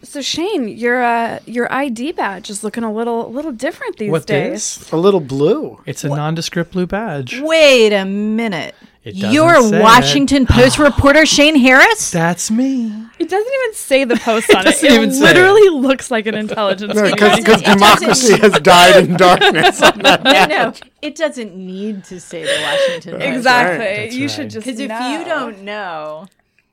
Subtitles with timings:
[0.05, 4.13] So Shane, your uh, your ID badge is looking a little a little different these
[4.13, 4.79] What days.
[4.79, 4.93] is?
[4.93, 5.81] A little blue.
[5.85, 7.41] It's a nondescript blue badge.
[7.41, 8.77] Wait a minute.
[9.05, 9.83] It doesn't You're say it.
[9.83, 12.11] Washington Post reporter Shane Harris?
[12.11, 12.87] That's me.
[13.19, 14.71] It doesn't even say the post on it.
[14.71, 16.95] doesn't It even say literally looks like an intelligence.
[16.95, 19.81] No, because democracy has died in darkness.
[19.83, 20.73] on that no, no.
[21.03, 23.25] It doesn't need to say the Washington Post.
[23.37, 23.85] exactly.
[24.05, 24.31] That's you right.
[24.31, 26.27] should just Because if you don't know,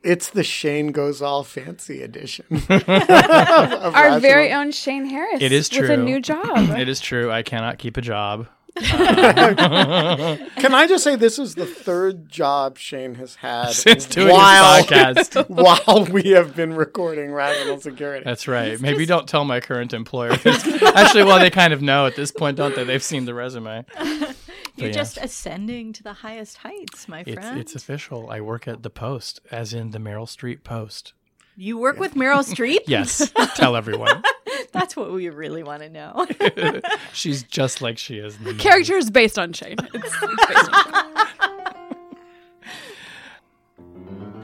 [0.04, 2.46] It's the Shane Goes All Fancy edition.
[2.70, 5.82] our very own Shane Harris, It is true.
[5.82, 6.70] with a new job.
[6.78, 7.32] It is true.
[7.32, 8.48] I cannot keep a job.
[8.82, 14.78] Can I just say this is the third job Shane has had Since doing while,
[14.78, 15.50] this podcast.
[15.88, 18.24] while we have been recording Rational Security.
[18.24, 18.80] That's right.
[18.80, 20.32] Maybe don't tell my current employer.
[20.46, 22.84] Actually, well, they kind of know at this point, don't they?
[22.86, 23.86] They've seen the resume.
[24.00, 24.92] you're yeah.
[24.92, 27.60] just ascending to the highest heights, my It's, friend.
[27.60, 28.30] it's official.
[28.30, 31.14] I work at the Post, as in the Meryl Streep Post.
[31.58, 32.80] you work with Meryl Streep?
[32.88, 33.32] Yes.
[33.56, 34.24] tell everyone.
[34.74, 36.26] That's what we really want to know.
[37.14, 38.38] She's just like she is.
[38.38, 39.76] the Character is based on Shane.
[39.94, 41.28] It's, it's based on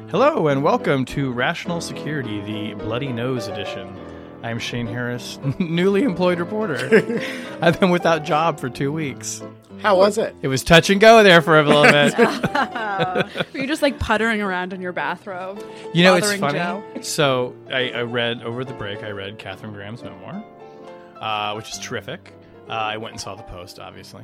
[0.10, 3.96] Hello and welcome to Rational Security, the Bloody Nose edition.
[4.44, 7.22] I'm Shane Harris, newly employed reporter.
[7.62, 9.42] I've been without job for two weeks.
[9.82, 10.36] How was it?
[10.42, 12.18] It was touch and go there for a little bit.
[13.54, 15.64] Were you just like puttering around in your bathrobe?
[15.94, 16.60] You know, it's bothering funny.
[16.60, 17.02] Joe?
[17.02, 19.04] So I, I read over the break.
[19.04, 20.44] I read Katharine Graham's memoir,
[21.20, 22.34] uh, which is terrific.
[22.68, 24.24] Uh, I went and saw the post, obviously,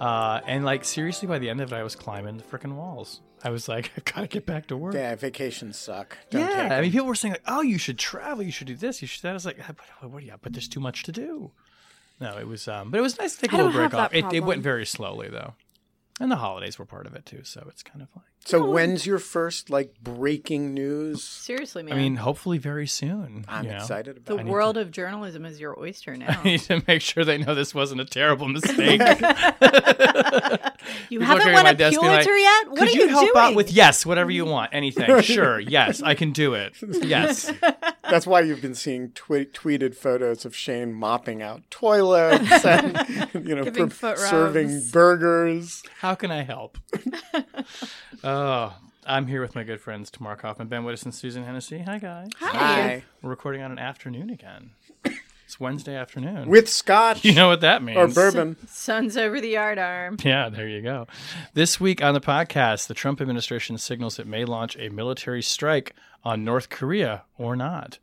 [0.00, 3.20] uh, and like seriously, by the end of it, I was climbing the freaking walls.
[3.42, 4.94] I was like, I gotta get back to work.
[4.94, 6.16] Yeah, vacations suck.
[6.30, 8.42] Don't Yeah, take I mean, people were saying like, "Oh, you should travel.
[8.42, 9.02] You should do this.
[9.02, 9.30] You should." That.
[9.30, 10.22] I was like, "Ah, "But what?
[10.22, 11.50] Yeah, but there's too much to do."
[12.20, 13.92] No, it was, um, but it was nice to take a I little don't break
[13.92, 14.10] have off.
[14.12, 14.46] that It, it problem.
[14.46, 15.54] went very slowly though,
[16.20, 17.40] and the holidays were part of it too.
[17.44, 21.24] So it's kind of like, So oh, when's your first like breaking news?
[21.24, 21.94] Seriously, man.
[21.94, 23.46] I mean, hopefully very soon.
[23.48, 23.76] I'm you know?
[23.76, 24.44] excited the about it.
[24.44, 26.40] The world of journalism is your oyster now.
[26.40, 29.00] I need to make sure they know this wasn't a terrible mistake.
[31.08, 32.68] You He's haven't won a Pulitzer like, yet?
[32.68, 33.36] What Could are you, you, help doing?
[33.36, 35.20] out with yes, whatever you want, anything?
[35.22, 36.74] Sure, yes, I can do it.
[37.04, 37.52] Yes,
[38.08, 43.54] That's why you've been seeing twe- tweeted photos of Shane mopping out toilets and you
[43.54, 45.82] know Giving serving burgers.
[45.98, 46.78] how can I help?
[48.26, 48.74] Oh,
[49.06, 51.80] I'm here with my good friends Tamar Cofman, Ben Wittes, and Susan Hennessey.
[51.80, 52.30] Hi guys.
[52.38, 53.02] Hi.
[53.20, 54.70] We're recording on an afternoon again.
[55.44, 56.48] It's Wednesday afternoon.
[56.48, 57.98] With scotch you know what that means?
[57.98, 58.56] or bourbon.
[58.66, 60.16] Sun's over the yard arm.
[60.24, 61.06] Yeah, there you go.
[61.52, 65.94] This week on the podcast, the Trump administration signals it may launch a military strike
[66.24, 67.98] on North Korea or not.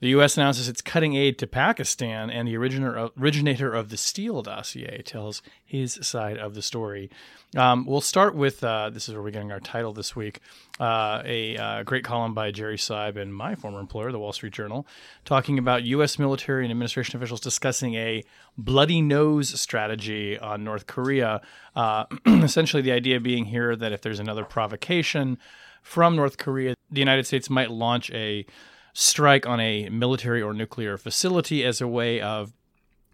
[0.00, 0.36] The U.S.
[0.36, 5.42] announces it's cutting aid to Pakistan, and the originator originator of the Steele dossier tells
[5.64, 7.10] his side of the story.
[7.56, 10.40] Um, we'll start with uh, this is where we're getting our title this week
[10.80, 14.52] uh, a uh, great column by Jerry Seib and my former employer, the Wall Street
[14.52, 14.86] Journal,
[15.24, 16.18] talking about U.S.
[16.18, 18.24] military and administration officials discussing a
[18.58, 21.40] bloody nose strategy on North Korea.
[21.76, 25.38] Uh, essentially, the idea being here that if there's another provocation
[25.82, 28.46] from North Korea, the United States might launch a
[28.94, 32.54] strike on a military or nuclear facility as a way of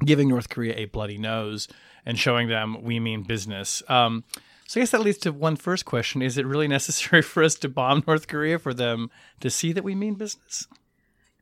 [0.05, 1.67] giving North Korea a bloody nose
[2.07, 3.83] and showing them we mean business.
[3.89, 4.25] Um,
[4.67, 7.57] so I guess that leads to one first question: Is it really necessary for us
[7.57, 10.69] to bomb North Korea for them to see that we mean business?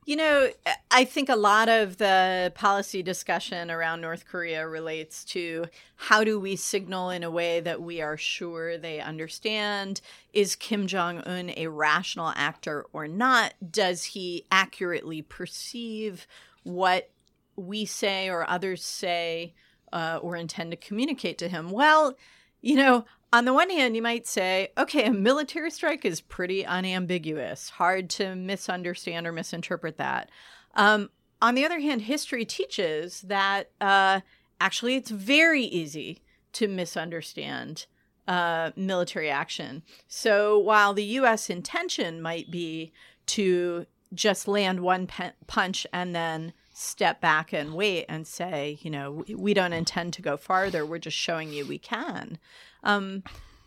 [0.09, 0.49] You know,
[0.91, 6.41] I think a lot of the policy discussion around North Korea relates to how do
[6.41, 10.01] we signal in a way that we are sure they understand?
[10.33, 13.53] Is Kim Jong un a rational actor or not?
[13.71, 16.27] Does he accurately perceive
[16.63, 17.11] what
[17.57, 19.53] we say or others say
[19.93, 21.71] uh, or intend to communicate to him?
[21.71, 22.17] Well,
[22.63, 26.65] you know, on the one hand, you might say, okay, a military strike is pretty
[26.65, 30.31] unambiguous, hard to misunderstand or misinterpret that.
[30.75, 31.11] Um,
[31.41, 34.21] on the other hand, history teaches that uh,
[34.61, 36.23] actually it's very easy
[36.55, 37.87] to misunderstand
[38.27, 39.83] uh, military action.
[40.07, 41.49] So while the U.S.
[41.51, 42.93] intention might be
[43.27, 48.91] to just land one pe- punch and then step back and wait and say, you
[48.91, 50.87] know, we, we don't intend to go farther.
[50.87, 52.39] We're just showing you we can.
[52.89, 53.23] Um,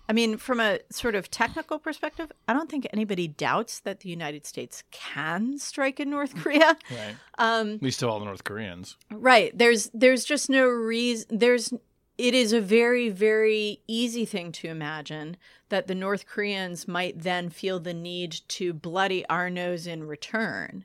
[0.09, 4.09] I mean, from a sort of technical perspective, I don't think anybody doubts that the
[4.09, 6.77] United States can strike in North Korea.
[6.91, 7.15] Right.
[7.37, 8.97] Um, At least to all the North Koreans.
[9.09, 9.57] Right.
[9.57, 11.71] There's there's just no reason there's
[12.17, 15.37] it is a very very easy thing to imagine
[15.69, 20.83] that the North Koreans might then feel the need to bloody our nose in return.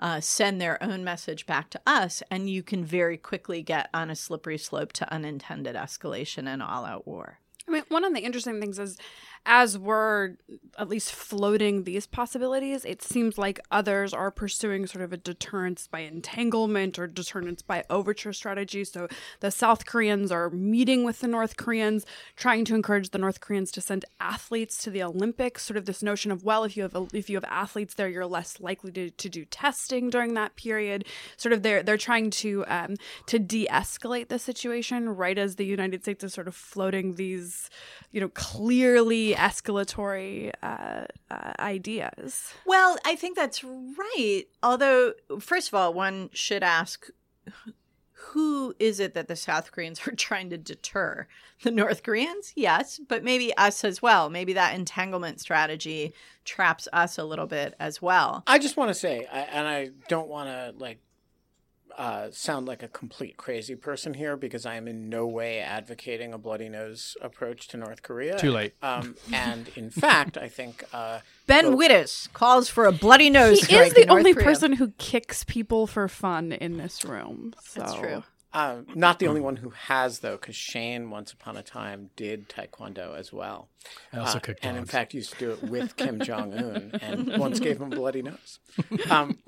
[0.00, 4.10] Uh, send their own message back to us, and you can very quickly get on
[4.10, 7.38] a slippery slope to unintended escalation and all out war.
[7.68, 8.96] I mean, one of the interesting things is
[9.46, 10.36] as we're
[10.78, 15.86] at least floating these possibilities, it seems like others are pursuing sort of a deterrence
[15.86, 18.84] by entanglement or deterrence by overture strategy.
[18.84, 19.06] So
[19.40, 22.06] the South Koreans are meeting with the North Koreans,
[22.36, 25.64] trying to encourage the North Koreans to send athletes to the Olympics.
[25.64, 28.26] Sort of this notion of well, if you have if you have athletes there, you're
[28.26, 31.04] less likely to, to do testing during that period.
[31.36, 32.96] Sort of they're they're trying to um,
[33.26, 37.68] to de-escalate the situation right as the United States is sort of floating these,
[38.10, 42.52] you know, clearly escalatory uh, uh, ideas.
[42.66, 44.44] Well, I think that's right.
[44.62, 47.08] Although, first of all, one should ask
[48.28, 51.26] who is it that the South Koreans are trying to deter?
[51.62, 52.52] The North Koreans?
[52.56, 54.28] Yes, but maybe us as well.
[54.28, 56.12] Maybe that entanglement strategy
[56.44, 58.42] traps us a little bit as well.
[58.46, 60.98] I just want to say, I, and I don't want to like
[61.96, 66.32] uh, sound like a complete crazy person here because I am in no way advocating
[66.32, 68.38] a bloody nose approach to North Korea.
[68.38, 68.74] Too late.
[68.82, 73.60] Um, and in fact, I think uh, Ben Wittes calls for a bloody nose.
[73.64, 74.44] He is the North only Korea.
[74.44, 77.54] person who kicks people for fun in this room.
[77.62, 77.80] So.
[77.80, 78.24] That's true.
[78.52, 82.48] um, not the only one who has though, because Shane once upon a time did
[82.48, 83.68] Taekwondo as well.
[84.12, 86.90] I also Uh, cooked and in fact used to do it with Kim Jong Un,
[87.02, 88.58] and once gave him a bloody nose.
[89.10, 89.38] Um,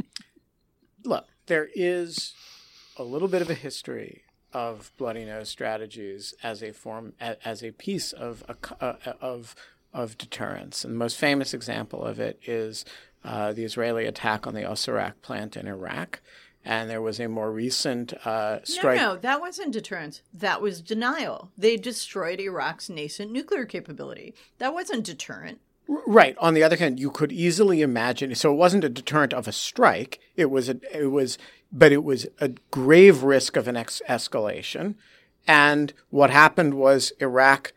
[1.04, 2.34] look, there is
[2.96, 7.72] a little bit of a history of bloody nose strategies as a form as a
[7.72, 8.44] piece of
[8.80, 9.54] uh, of
[9.92, 12.84] of deterrence, and the most famous example of it is
[13.24, 16.20] uh, the Israeli attack on the Osirak plant in Iraq.
[16.68, 18.96] And there was a more recent uh, strike.
[18.96, 20.22] No, no, that wasn't deterrence.
[20.34, 21.52] That was denial.
[21.56, 24.34] They destroyed Iraq's nascent nuclear capability.
[24.58, 25.60] That wasn't deterrent.
[25.88, 26.36] Right.
[26.38, 28.34] On the other hand, you could easily imagine.
[28.34, 30.18] So it wasn't a deterrent of a strike.
[30.36, 30.78] It was a.
[30.92, 31.38] It was,
[31.72, 34.94] but it was a grave risk of an ex- escalation.
[35.46, 37.72] And what happened was Iraq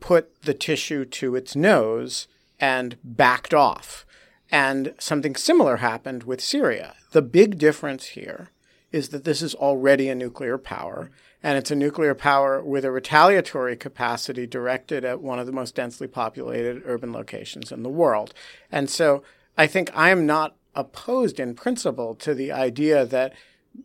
[0.00, 2.26] put the tissue to its nose
[2.58, 4.06] and backed off.
[4.50, 6.94] And something similar happened with Syria.
[7.12, 8.50] The big difference here
[8.90, 11.10] is that this is already a nuclear power,
[11.42, 15.74] and it's a nuclear power with a retaliatory capacity directed at one of the most
[15.74, 18.34] densely populated urban locations in the world.
[18.70, 19.22] And so
[19.56, 23.32] I think I am not opposed in principle to the idea that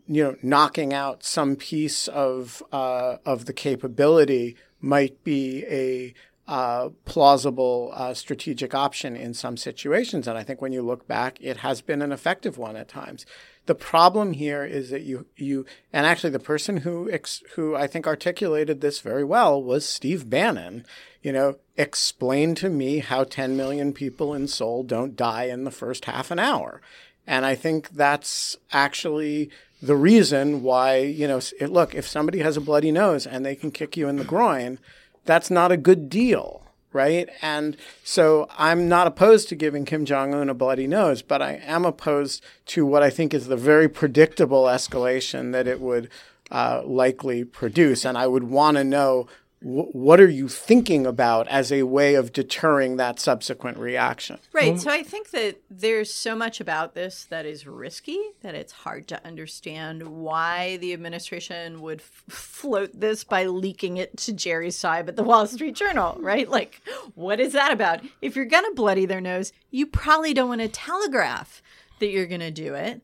[0.07, 6.13] you know knocking out some piece of uh, of the capability might be a
[6.47, 10.27] uh, plausible uh, strategic option in some situations.
[10.27, 13.25] And I think when you look back, it has been an effective one at times.
[13.65, 17.87] The problem here is that you you and actually the person who ex, who I
[17.87, 20.85] think articulated this very well was Steve Bannon.
[21.23, 25.71] You know, explain to me how 10 million people in Seoul don't die in the
[25.71, 26.79] first half an hour.
[27.25, 29.49] And I think that's actually
[29.81, 33.55] the reason why, you know, s- look, if somebody has a bloody nose and they
[33.55, 34.77] can kick you in the groin,
[35.25, 36.63] that's not a good deal,
[36.93, 37.29] right?
[37.41, 41.61] And so I'm not opposed to giving Kim Jong un a bloody nose, but I
[41.65, 46.09] am opposed to what I think is the very predictable escalation that it would
[46.51, 48.05] uh, likely produce.
[48.05, 49.27] And I would want to know
[49.65, 54.37] what are you thinking about as a way of deterring that subsequent reaction?
[54.53, 54.79] Right.
[54.79, 59.07] So I think that there's so much about this that is risky that it's hard
[59.07, 65.07] to understand why the administration would f- float this by leaking it to Jerry Seib
[65.07, 66.47] at the Wall Street Journal, right?
[66.47, 66.79] Like,
[67.15, 68.01] what is that about?
[68.21, 71.63] If you're going to bloody their nose, you probably don't want to telegraph
[71.99, 73.01] that you're going to do it.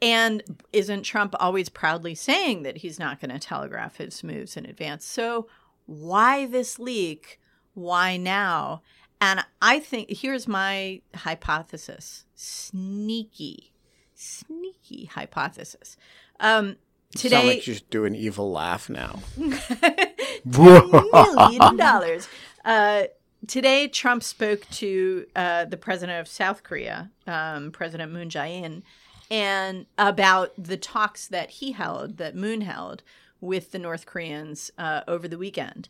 [0.00, 4.64] And isn't Trump always proudly saying that he's not going to telegraph his moves in
[4.64, 5.04] advance?
[5.04, 5.48] So
[5.86, 7.40] why this leak?
[7.74, 8.82] Why now?
[9.20, 13.72] And I think here's my hypothesis sneaky,
[14.14, 15.96] sneaky hypothesis.
[16.40, 16.78] Um, Sound
[17.16, 19.20] today, like you should do an evil laugh now.
[21.36, 22.28] million dollars.
[22.64, 23.04] Uh,
[23.46, 28.82] today, Trump spoke to uh, the president of South Korea, um, President Moon Jae-in,
[29.30, 33.02] and about the talks that he held, that Moon held
[33.44, 35.88] with the North Koreans uh, over the weekend.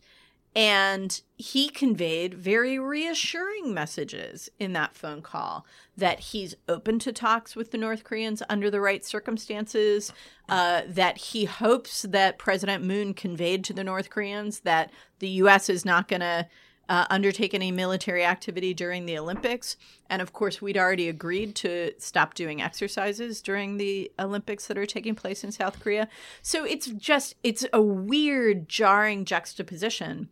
[0.57, 7.57] And he conveyed very reassuring messages in that phone call that he's open to talks
[7.57, 10.13] with the North Koreans under the right circumstances,
[10.49, 15.69] uh, that he hopes that President Moon conveyed to the North Koreans that the U.S.
[15.69, 16.47] is not going to
[16.89, 19.77] uh, undertake any military activity during the Olympics.
[20.09, 24.87] And of course, we'd already agreed to stop doing exercises during the Olympics that are
[24.87, 26.09] taking place in South Korea.
[26.43, 30.29] So it's just, it's a weird, jarring juxtaposition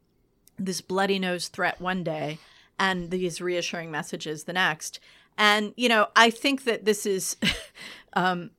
[0.59, 2.39] this bloody nose threat one day
[2.79, 5.01] and these reassuring messages the next.
[5.39, 7.37] And, you know, I think that this is
[8.13, 8.51] um,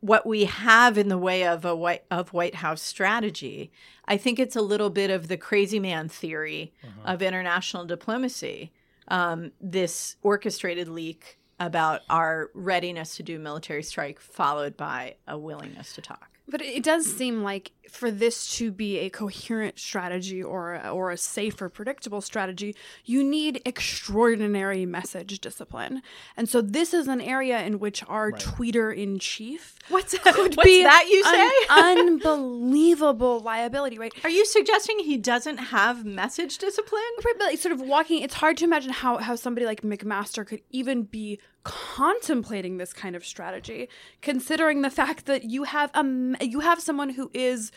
[0.00, 3.70] what we have in the way of a white, of White House strategy.
[4.06, 7.14] I think it's a little bit of the crazy man theory uh-huh.
[7.14, 8.72] of international diplomacy.
[9.08, 15.94] Um, this orchestrated leak about our readiness to do military strike, followed by a willingness
[15.94, 16.38] to talk.
[16.50, 21.16] But it does seem like for this to be a coherent strategy or or a
[21.16, 26.02] safer, predictable strategy, you need extraordinary message discipline.
[26.36, 28.40] And so this is an area in which our right.
[28.40, 33.98] tweeter in chief what's that, could what's be that you say unbelievable liability.
[33.98, 34.12] Right?
[34.24, 37.02] Are you suggesting he doesn't have message discipline?
[37.24, 38.22] Right, but like sort of walking.
[38.22, 43.14] It's hard to imagine how how somebody like McMaster could even be contemplating this kind
[43.14, 43.88] of strategy
[44.22, 47.70] considering the fact that you have a you have someone who is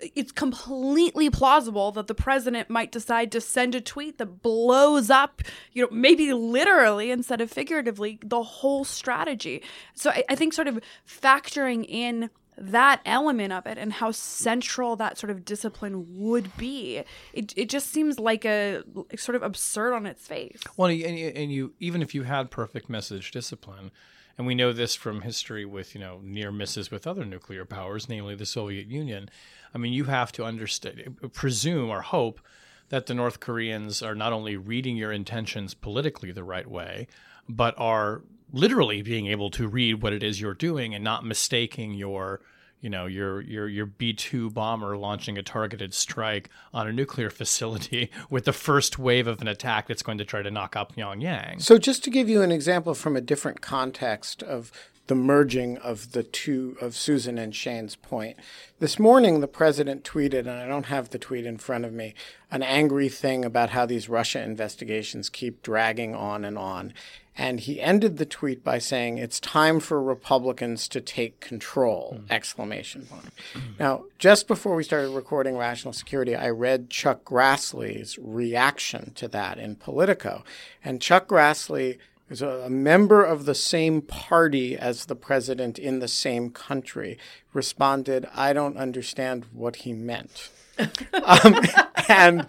[0.00, 5.42] it's completely plausible that the president might decide to send a tweet that blows up,
[5.72, 9.62] you know, maybe literally instead of figuratively, the whole strategy.
[9.94, 14.96] So I, I think sort of factoring in that element of it and how central
[14.96, 18.82] that sort of discipline would be it, it just seems like a
[19.16, 20.60] sort of absurd on its face.
[20.76, 23.90] Well and you, and you even if you had perfect message discipline
[24.36, 28.08] and we know this from history with you know near misses with other nuclear powers
[28.08, 29.28] namely the soviet union
[29.74, 32.40] i mean you have to understand presume or hope
[32.88, 37.06] that the north koreans are not only reading your intentions politically the right way
[37.48, 38.22] but are
[38.54, 42.40] literally being able to read what it is you're doing and not mistaking your
[42.80, 48.10] you know your your your B2 bomber launching a targeted strike on a nuclear facility
[48.30, 51.60] with the first wave of an attack that's going to try to knock out Pyongyang.
[51.60, 54.70] So just to give you an example from a different context of
[55.06, 58.38] the merging of the two of Susan and Shane's point.
[58.78, 62.14] This morning, the president tweeted, and I don't have the tweet in front of me,
[62.50, 66.94] an angry thing about how these Russia investigations keep dragging on and on.
[67.36, 72.30] And he ended the tweet by saying, "It's time for Republicans to take control!" Mm.
[72.30, 73.30] Exclamation point.
[73.54, 73.78] Mm.
[73.78, 79.58] Now, just before we started recording Rational Security, I read Chuck Grassley's reaction to that
[79.58, 80.44] in Politico,
[80.84, 81.98] and Chuck Grassley
[82.30, 87.18] is a, member of the same party as the president in the same country,
[87.52, 90.50] responded, I don't understand what he meant.
[90.78, 91.60] um,
[92.08, 92.46] and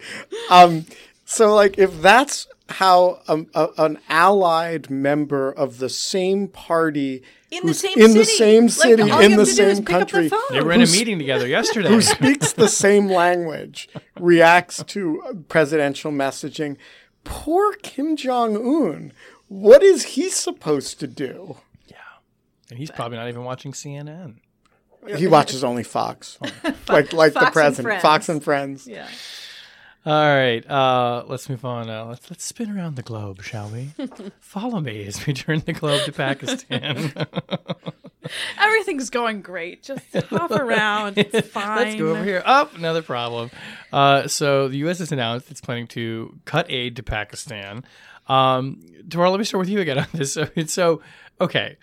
[0.49, 0.85] um,
[1.25, 7.73] so, like, if that's how a, an allied member of the same party in the
[7.73, 10.81] same in city, the same city like, in the same country, the they were in
[10.81, 13.87] a meeting together yesterday, who speaks the same language,
[14.19, 16.77] reacts to presidential messaging.
[17.23, 19.11] Poor Kim Jong Un
[19.47, 21.57] what is he supposed to do?
[21.87, 21.97] Yeah.
[22.69, 24.35] And he's probably not even watching CNN.
[25.17, 26.39] He watches only Fox,
[26.89, 28.87] like like Fox the president, Fox and Friends.
[28.87, 29.07] Yeah.
[30.05, 31.89] All right, uh, let's move on.
[31.89, 33.89] Uh, let's let's spin around the globe, shall we?
[34.39, 37.11] Follow me as we turn the globe to Pakistan.
[38.59, 39.81] Everything's going great.
[39.81, 41.17] Just hop around.
[41.17, 41.77] It's fine.
[41.77, 42.43] Let's go over here.
[42.45, 43.49] Up oh, another problem.
[43.91, 44.99] Uh, so the U.S.
[44.99, 47.83] has announced it's planning to cut aid to Pakistan.
[48.27, 50.33] Um, Tamara, let me start with you again on this.
[50.33, 51.01] So, so
[51.41, 51.77] okay,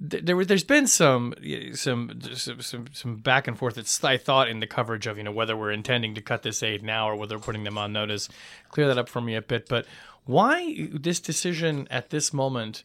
[0.00, 1.34] there there's been some
[1.74, 2.20] some
[2.60, 4.04] some some back and forth.
[4.04, 6.82] I thought in the coverage of you know whether we're intending to cut this aid
[6.82, 8.28] now or whether we're putting them on notice.
[8.70, 9.68] Clear that up for me a bit.
[9.68, 9.86] But
[10.24, 12.84] why this decision at this moment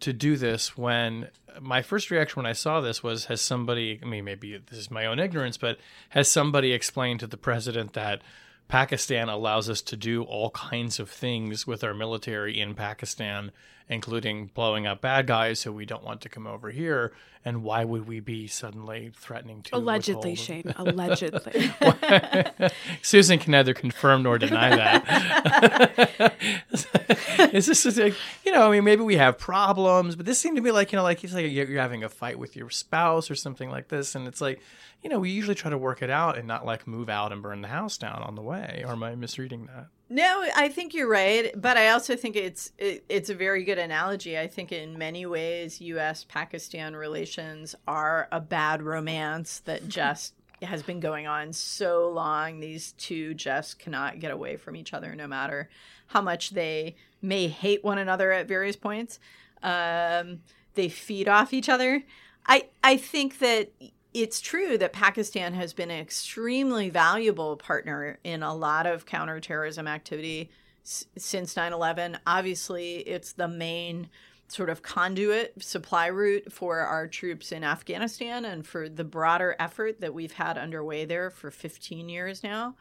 [0.00, 1.28] to do this when
[1.60, 4.90] my first reaction when I saw this was has somebody I mean maybe this is
[4.90, 5.78] my own ignorance, but
[6.10, 8.22] has somebody explained to the president that
[8.68, 13.52] Pakistan allows us to do all kinds of things with our military in Pakistan,
[13.88, 17.12] including blowing up bad guys who we don't want to come over here.
[17.46, 19.76] And why would we be suddenly threatening to?
[19.76, 20.72] Allegedly, Shane.
[20.76, 21.70] Allegedly.
[23.02, 26.32] Susan can neither confirm nor deny that.
[27.52, 28.14] Is this like,
[28.46, 30.96] you know, I mean, maybe we have problems, but this seemed to be like, you
[30.96, 34.14] know, like he's like you're having a fight with your spouse or something like this,
[34.14, 34.62] and it's like
[35.02, 37.42] you know, we usually try to work it out and not like move out and
[37.42, 38.82] burn the house down on the way.
[38.86, 39.88] Or am I misreading that?
[40.10, 43.78] No, I think you're right, but I also think it's it, it's a very good
[43.78, 44.38] analogy.
[44.38, 46.24] I think in many ways, U.S.
[46.28, 52.60] Pakistan relations are a bad romance that just has been going on so long.
[52.60, 55.68] These two just cannot get away from each other, no matter
[56.08, 59.18] how much they may hate one another at various points.
[59.62, 60.40] Um,
[60.74, 62.04] they feed off each other.
[62.46, 63.70] I I think that
[64.14, 69.88] it's true that Pakistan has been an extremely valuable partner in a lot of counterterrorism
[69.88, 70.50] activity
[70.84, 72.18] s- since 9/11.
[72.26, 74.08] Obviously, it's the main
[74.46, 80.00] sort of conduit supply route for our troops in Afghanistan and for the broader effort
[80.00, 82.76] that we've had underway there for 15 years now.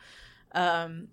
[0.51, 1.07] Um,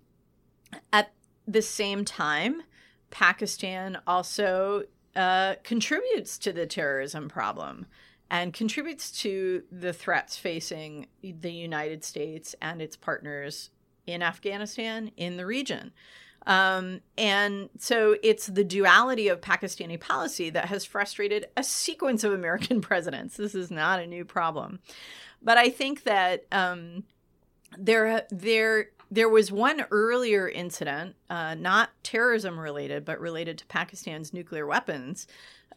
[0.93, 1.13] at
[1.47, 2.61] the same time,
[3.09, 4.83] Pakistan also
[5.15, 7.87] uh, contributes to the terrorism problem
[8.31, 13.71] and contributes to the threats facing the United States and its partners
[14.07, 15.91] in Afghanistan, in the region.
[16.47, 22.31] Um, and so it's the duality of Pakistani policy that has frustrated a sequence of
[22.31, 23.35] American presidents.
[23.35, 24.79] This is not a new problem.
[25.41, 27.03] But I think that um,
[27.77, 34.33] there, there, there was one earlier incident, uh, not terrorism related, but related to Pakistan's
[34.33, 35.27] nuclear weapons,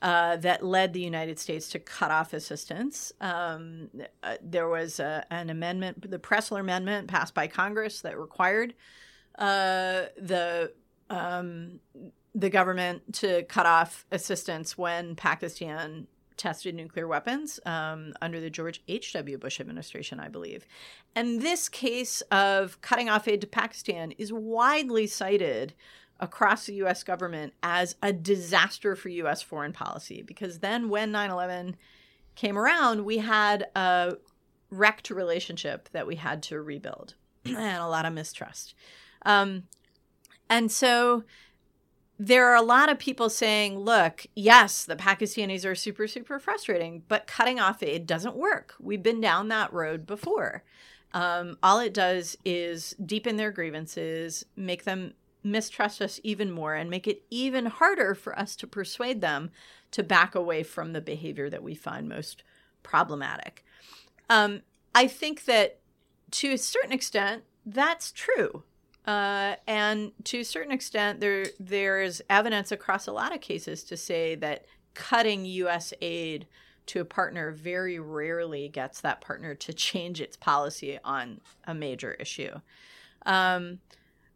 [0.04, 3.10] uh, that led the United States to cut off assistance.
[3.22, 3.88] Um,
[4.22, 8.74] uh, there was a, an amendment, the Pressler Amendment, passed by Congress that required
[9.38, 10.72] uh, the
[11.08, 11.80] um,
[12.34, 16.06] the government to cut off assistance when Pakistan
[16.36, 19.38] tested nuclear weapons um, under the George H.W.
[19.38, 20.66] Bush administration, I believe.
[21.14, 25.72] And this case of cutting off aid to Pakistan is widely cited
[26.20, 31.30] across the US government as a disaster for US foreign policy because then when 9
[31.30, 31.76] 11
[32.34, 34.16] came around, we had a
[34.70, 38.74] wrecked relationship that we had to rebuild and a lot of mistrust.
[39.24, 39.64] Um,
[40.48, 41.24] and so
[42.18, 47.02] there are a lot of people saying, look, yes, the Pakistanis are super, super frustrating,
[47.08, 48.74] but cutting off aid doesn't work.
[48.78, 50.62] We've been down that road before.
[51.12, 55.14] Um, all it does is deepen their grievances, make them
[55.44, 59.50] mistrust us even more, and make it even harder for us to persuade them
[59.90, 62.42] to back away from the behavior that we find most
[62.82, 63.64] problematic.
[64.30, 64.62] Um,
[64.94, 65.78] I think that
[66.32, 68.64] to a certain extent, that's true.
[69.06, 73.84] Uh, and to a certain extent, there there is evidence across a lot of cases
[73.84, 74.64] to say that
[74.94, 75.92] cutting U.S.
[76.00, 76.46] aid
[76.86, 82.12] to a partner very rarely gets that partner to change its policy on a major
[82.12, 82.60] issue.
[83.26, 83.78] Um,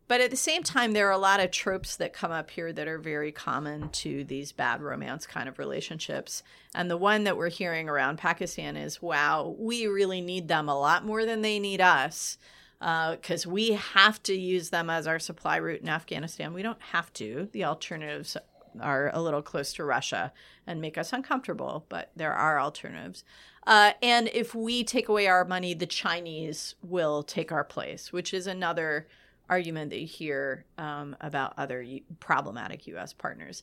[0.09, 2.73] but at the same time, there are a lot of tropes that come up here
[2.73, 6.43] that are very common to these bad romance kind of relationships.
[6.75, 10.79] And the one that we're hearing around Pakistan is wow, we really need them a
[10.79, 12.39] lot more than they need us
[12.81, 16.55] because uh, we have to use them as our supply route in Afghanistan.
[16.55, 17.49] We don't have to.
[17.53, 18.37] The alternatives
[18.81, 20.33] are a little close to Russia
[20.67, 23.25] and make us uncomfortable, but there are alternatives.
[23.67, 28.33] Uh, and if we take away our money, the Chinese will take our place, which
[28.33, 29.07] is another
[29.49, 33.13] argument that you hear um, about other U- problematic U.S.
[33.13, 33.63] partners.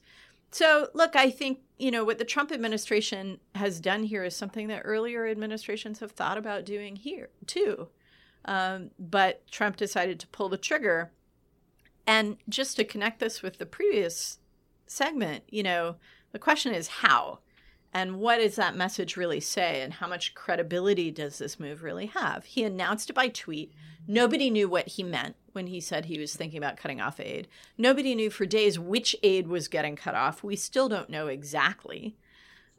[0.51, 4.67] So, look, I think, you know, what the Trump administration has done here is something
[4.67, 7.89] that earlier administrations have thought about doing here, too.
[8.45, 11.11] Um, but Trump decided to pull the trigger.
[12.07, 14.37] And just to connect this with the previous
[14.87, 15.95] segment, you know,
[16.31, 17.39] the question is how?
[17.91, 19.81] And what does that message really say?
[19.81, 22.45] And how much credibility does this move really have?
[22.45, 23.73] He announced it by tweet.
[24.07, 27.47] Nobody knew what he meant when he said he was thinking about cutting off aid.
[27.77, 30.43] Nobody knew for days which aid was getting cut off.
[30.43, 32.15] We still don't know exactly.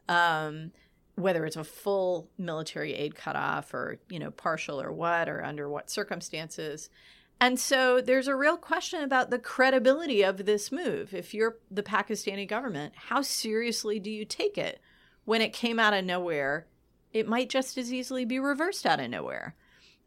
[0.07, 0.71] Um,
[1.17, 5.67] whether it's a full military aid cutoff or you know partial or what or under
[5.67, 6.89] what circumstances
[7.39, 11.83] and so there's a real question about the credibility of this move if you're the
[11.83, 14.79] pakistani government how seriously do you take it
[15.25, 16.67] when it came out of nowhere
[17.11, 19.55] it might just as easily be reversed out of nowhere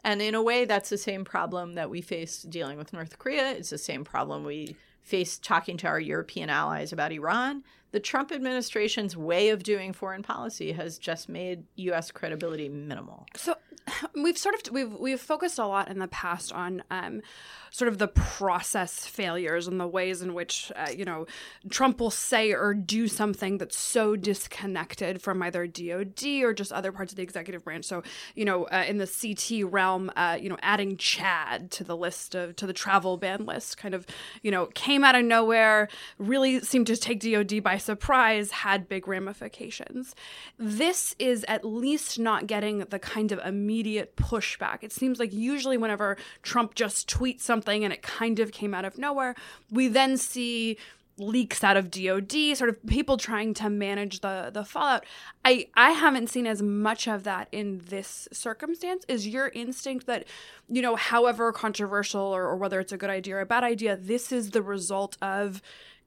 [0.04, 3.52] and in a way that's the same problem that we face dealing with north korea.
[3.52, 8.33] It's the same problem we face talking to our european allies about iran the Trump
[8.33, 12.11] administration's way of doing foreign policy has just made U.S.
[12.11, 13.26] credibility minimal.
[13.37, 13.55] So
[14.14, 17.22] we've sort of we've we've focused a lot in the past on um,
[17.70, 21.26] sort of the process failures and the ways in which uh, you know
[21.68, 26.92] Trump will say or do something that's so disconnected from either DoD or just other
[26.92, 27.85] parts of the executive branch.
[27.85, 28.03] So
[28.35, 32.35] you know, uh, in the CT realm, uh, you know, adding Chad to the list
[32.35, 34.07] of to the travel ban list, kind of
[34.42, 39.08] you know, came out of nowhere, really seemed to take DoD by surprise, had big
[39.08, 40.14] ramifications.
[40.58, 44.78] This is at least not getting the kind of immediate pushback.
[44.82, 48.84] It seems like usually whenever Trump just tweets something and it kind of came out
[48.84, 49.34] of nowhere,
[49.70, 50.76] we then see
[51.20, 55.04] leaks out of DOD, sort of people trying to manage the the fallout.
[55.44, 59.04] I I haven't seen as much of that in this circumstance.
[59.08, 60.26] Is your instinct that,
[60.68, 63.96] you know, however controversial or, or whether it's a good idea or a bad idea,
[63.96, 65.62] this is the result of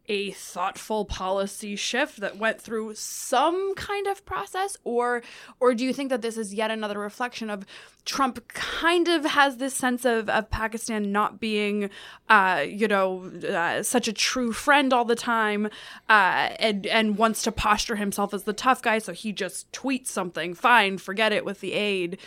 [0.09, 4.77] a thoughtful policy shift that went through some kind of process?
[4.83, 5.23] Or
[5.59, 7.65] or do you think that this is yet another reflection of
[8.05, 11.89] Trump kind of has this sense of, of Pakistan not being
[12.29, 15.67] uh, you know uh, such a true friend all the time
[16.09, 20.07] uh, and and wants to posture himself as the tough guy so he just tweets
[20.07, 20.53] something?
[20.53, 22.17] Fine forget it with the aid.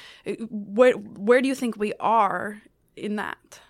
[0.51, 2.63] Where where do you think we are
[2.97, 3.61] in that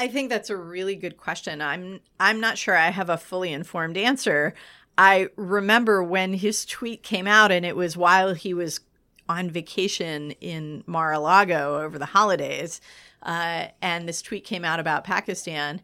[0.00, 1.60] I think that's a really good question.
[1.60, 4.54] I'm I'm not sure I have a fully informed answer.
[4.96, 8.80] I remember when his tweet came out and it was while he was
[9.28, 12.80] on vacation in Mar-a-Lago over the holidays.
[13.22, 15.82] Uh, and this tweet came out about Pakistan.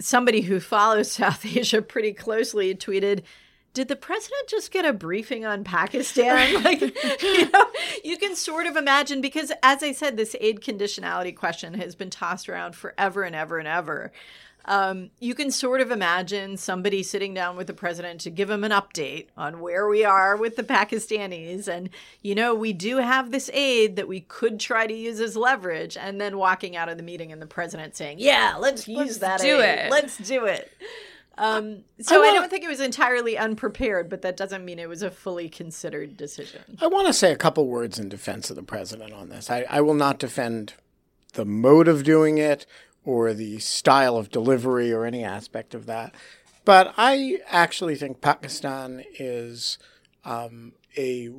[0.00, 3.24] Somebody who follows South Asia pretty closely tweeted,
[3.78, 6.64] did the president just get a briefing on Pakistan?
[6.64, 6.80] like,
[7.22, 7.66] you know,
[8.02, 12.10] you can sort of imagine because, as I said, this aid conditionality question has been
[12.10, 14.10] tossed around forever and ever and ever.
[14.64, 18.64] Um, you can sort of imagine somebody sitting down with the president to give him
[18.64, 21.68] an update on where we are with the Pakistanis.
[21.68, 21.88] And,
[22.20, 25.96] you know, we do have this aid that we could try to use as leverage.
[25.96, 29.18] And then walking out of the meeting and the president saying, yeah, let's use let's
[29.18, 29.78] that do aid.
[29.78, 29.90] it.
[29.92, 30.68] Let's do it.
[31.38, 34.88] Um, so I, I, don't think it was entirely unprepared, but that doesn't mean it
[34.88, 36.60] was a fully considered decision.
[36.80, 39.48] I want to say a couple words in defense of the president on this.
[39.48, 40.74] I, I will not defend
[41.34, 42.66] the mode of doing it
[43.04, 46.12] or the style of delivery or any aspect of that.
[46.64, 49.78] But I actually think Pakistan is
[50.24, 51.30] um, a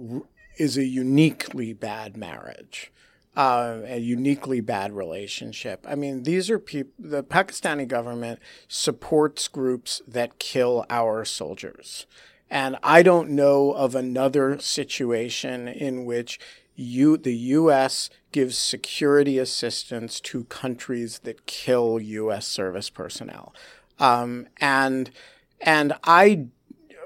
[0.57, 2.91] is a uniquely bad marriage
[3.39, 5.85] uh, a uniquely bad relationship.
[5.87, 12.05] I mean, these are people, the Pakistani government supports groups that kill our soldiers.
[12.49, 16.37] And I don't know of another situation in which
[16.75, 18.09] you, the U.S.
[18.33, 22.45] gives security assistance to countries that kill U.S.
[22.45, 23.55] service personnel.
[23.99, 25.11] Um, and,
[25.61, 26.47] and I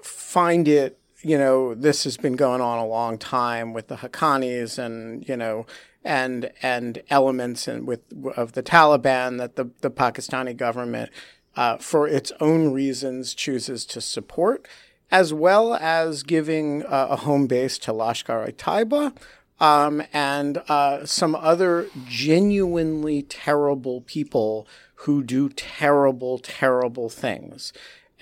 [0.01, 4.79] find it, you know, this has been going on a long time with the Haqqanis
[4.79, 5.67] and, you know,
[6.03, 8.01] and and elements and with
[8.35, 11.09] of the Taliban that the, the Pakistani government,
[11.55, 14.67] uh, for its own reasons, chooses to support,
[15.11, 19.15] as well as giving uh, a home base to Lashkar-e-Taiba.
[19.59, 27.71] Um, and uh, some other genuinely terrible people who do terrible, terrible things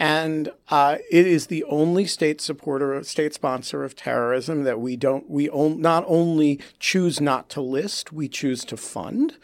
[0.02, 5.30] and uh, it is the only state supporter, state sponsor of terrorism that we don't
[5.30, 9.38] we on, not only choose not to list, we choose to fund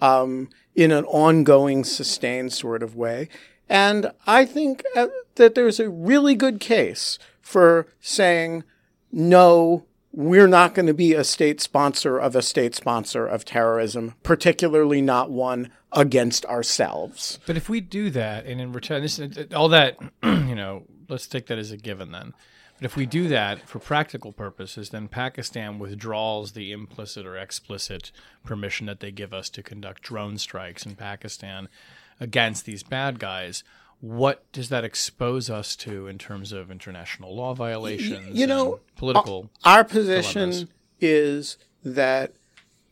[0.00, 3.28] um, in an ongoing, sustained sort of way.
[3.68, 8.62] And I think uh, that there's a really good case for saying
[9.10, 9.86] no.
[10.12, 15.02] We're not going to be a state sponsor of a state sponsor of terrorism, particularly
[15.02, 17.40] not one against ourselves.
[17.46, 19.20] But if we do that, and in return, this,
[19.54, 22.34] all that, you know, let's take that as a given then.
[22.76, 28.12] But if we do that for practical purposes, then Pakistan withdraws the implicit or explicit
[28.44, 31.68] permission that they give us to conduct drone strikes in Pakistan
[32.20, 33.64] against these bad guys.
[34.00, 38.38] What does that expose us to in terms of international law violations?
[38.38, 39.48] You know, political.
[39.64, 40.66] Our position dilemmas?
[41.00, 42.34] is that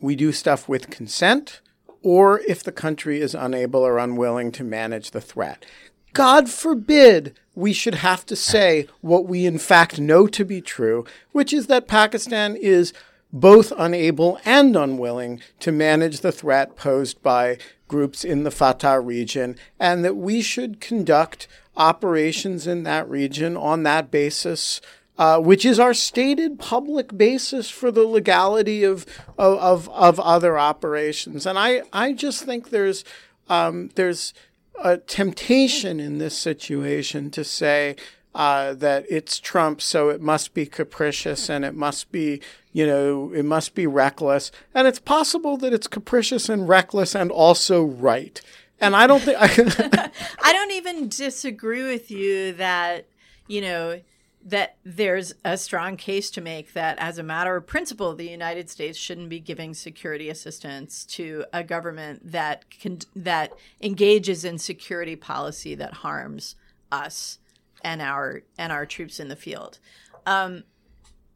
[0.01, 1.61] we do stuff with consent
[2.05, 5.65] or if the country is unable or unwilling to manage the threat.
[6.13, 11.05] God forbid we should have to say what we in fact know to be true,
[11.33, 12.93] which is that Pakistan is
[13.33, 19.57] both unable and unwilling to manage the threat posed by groups in the FATA region,
[19.81, 24.81] and that we should conduct operations in that region on that basis
[25.17, 29.07] uh, which is our stated public basis for the legality of,
[29.39, 31.47] of, of, other operations.
[31.47, 33.05] And I, I just think there's,
[33.49, 34.35] um, there's
[34.83, 37.95] a temptation in this situation to say
[38.35, 42.41] uh, that it's Trump, so it must be capricious and it must be,
[42.73, 44.51] you know, it must be reckless.
[44.75, 48.41] And it's possible that it's capricious and reckless and also right.
[48.81, 50.11] And I don't think I,
[50.43, 53.07] I don't even disagree with you that,
[53.47, 54.01] you know,
[54.45, 58.69] that there's a strong case to make that, as a matter of principle, the United
[58.69, 65.17] States shouldn't be giving security assistance to a government that can, that engages in security
[65.17, 66.57] policy that harms
[66.93, 67.39] us
[67.83, 69.79] and our and our troops in the field.
[70.27, 70.65] Um,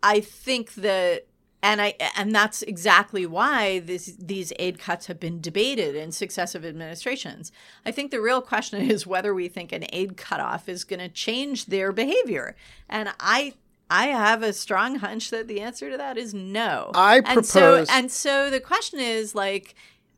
[0.03, 1.27] I think that
[1.63, 6.65] and I and that's exactly why this, these aid cuts have been debated in successive
[6.65, 7.51] administrations.
[7.85, 11.09] I think the real question is whether we think an aid cutoff is going to
[11.09, 12.57] change their behavior,
[12.89, 13.55] and I
[13.91, 16.91] I have a strong hunch that the answer to that is no.
[16.95, 19.75] I and so propose- and so the question is like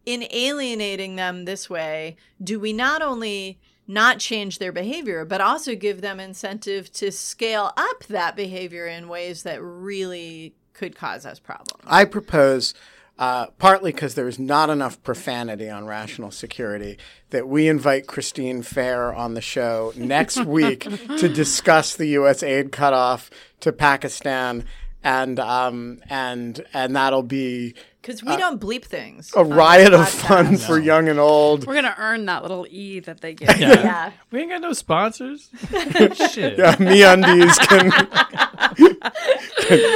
[0.07, 5.75] in alienating them this way, do we not only not change their behavior, but also
[5.75, 11.39] give them incentive to scale up that behavior in ways that really could cause us
[11.39, 11.85] problems?
[11.87, 12.73] I propose,
[13.19, 16.97] uh, partly because there's not enough profanity on rational security,
[17.29, 20.81] that we invite Christine Fair on the show next week
[21.19, 22.43] to discuss the U.S.
[22.43, 24.65] aid cutoff to Pakistan,
[25.03, 29.33] and um, and and that'll be Because we don't bleep things.
[29.35, 30.29] a riot of podcast.
[30.29, 31.67] fun for young and old.
[31.67, 33.49] We're gonna earn that little E that they give.
[33.59, 33.83] Yeah.
[33.83, 34.13] Yeah.
[34.31, 35.49] We ain't got no sponsors.
[36.33, 36.59] Shit.
[36.59, 38.97] Yeah, me undies can, can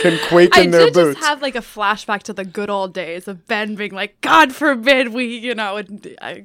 [0.02, 1.16] can quake I in their did boots.
[1.18, 4.54] just have like a flashback to the good old days of Ben being like, "God
[4.54, 6.44] forbid we, you know, would- I,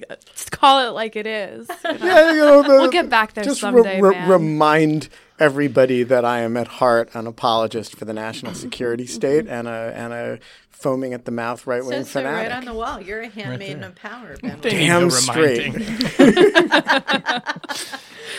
[0.51, 2.05] call it like it is." you know?
[2.05, 4.29] yeah, you know, the, We'll get back there just re- someday, re- man.
[4.29, 5.09] remind
[5.39, 9.93] everybody that I am at heart an apologist for the national security state and a
[9.95, 12.49] and a foaming at the mouth right wing so fanatic.
[12.49, 13.01] right on the wall.
[13.01, 13.89] You're a handmaiden there.
[13.89, 14.59] of power, Ben.
[14.61, 15.73] Damn no straight.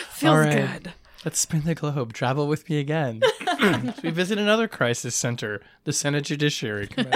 [0.09, 0.81] Feels All right.
[0.83, 0.93] good.
[1.23, 2.13] Let's spin the globe.
[2.13, 3.21] Travel with me again.
[4.03, 7.11] we visit another crisis center, the Senate Judiciary Committee.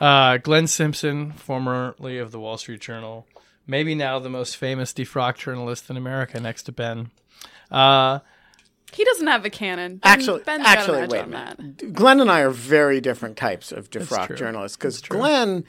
[0.00, 3.24] uh, Glenn Simpson, formerly of the Wall Street Journal,
[3.70, 7.10] maybe now the most famous defrocked journalist in America, next to Ben.
[7.70, 8.18] Uh,
[8.92, 9.96] He doesn't have a cannon.
[9.98, 11.58] Ben, Actually, Ben's got actually, an edge wait a on that.
[11.58, 11.92] minute.
[11.92, 15.64] Glenn and I are very different types of defrock journalists because Glenn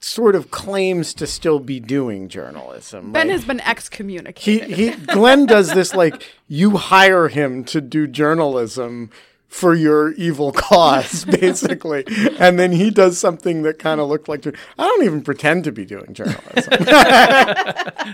[0.00, 3.10] sort of claims to still be doing journalism.
[3.12, 4.70] Ben Like, has been he, excommunicated.
[4.76, 9.08] he Glenn does this like you hire him to do journalism
[9.54, 12.04] for your evil cause, basically,
[12.40, 14.44] and then he does something that kind of looked like.
[14.48, 16.72] I don't even pretend to be doing journalism.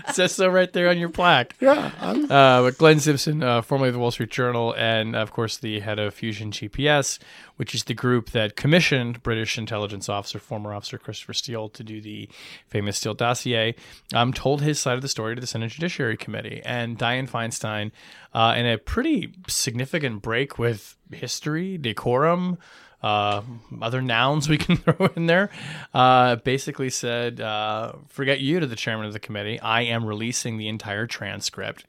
[0.13, 1.55] says so right there on your plaque.
[1.59, 5.31] yeah, I'm, Uh, but Glenn Simpson, uh, formerly of the Wall Street Journal, and of
[5.31, 7.17] course the head of Fusion GPS,
[7.61, 12.01] which is the group that commissioned British intelligence officer, former officer Christopher Steele, to do
[12.01, 12.27] the
[12.65, 13.75] famous Steele dossier,
[14.15, 16.63] um, told his side of the story to the Senate Judiciary Committee.
[16.65, 17.91] And Dianne Feinstein,
[18.33, 22.57] uh, in a pretty significant break with history, decorum,
[23.03, 23.43] uh,
[23.79, 25.51] other nouns we can throw in there,
[25.93, 29.59] uh, basically said, uh, forget you to the chairman of the committee.
[29.59, 31.85] I am releasing the entire transcript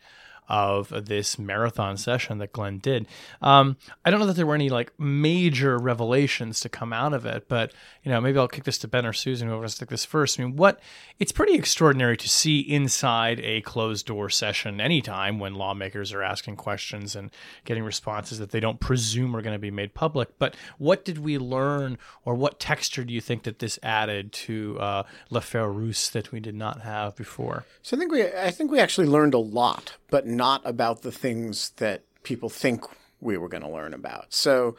[0.49, 3.07] of this marathon session that Glenn did.
[3.41, 7.25] Um, I don't know that there were any like major revelations to come out of
[7.25, 9.81] it, but you know, maybe I'll kick this to Ben or Susan, who wants to
[9.81, 10.39] take this first.
[10.39, 10.81] I mean, what
[11.19, 16.57] it's pretty extraordinary to see inside a closed door session anytime when lawmakers are asking
[16.57, 17.31] questions and
[17.65, 20.39] getting responses that they don't presume are going to be made public.
[20.39, 24.79] But what did we learn, or what texture do you think that this added to
[24.81, 27.65] uh, L'Affaire Russe that we did not have before?
[27.83, 31.13] so I think we I think we actually learned a lot, but not about the
[31.13, 32.85] things that people think
[33.21, 34.33] we were going to learn about.
[34.33, 34.77] So,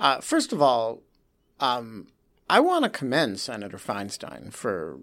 [0.00, 1.02] uh, first of all,
[1.60, 2.08] um,
[2.48, 4.98] I want to commend Senator Feinstein for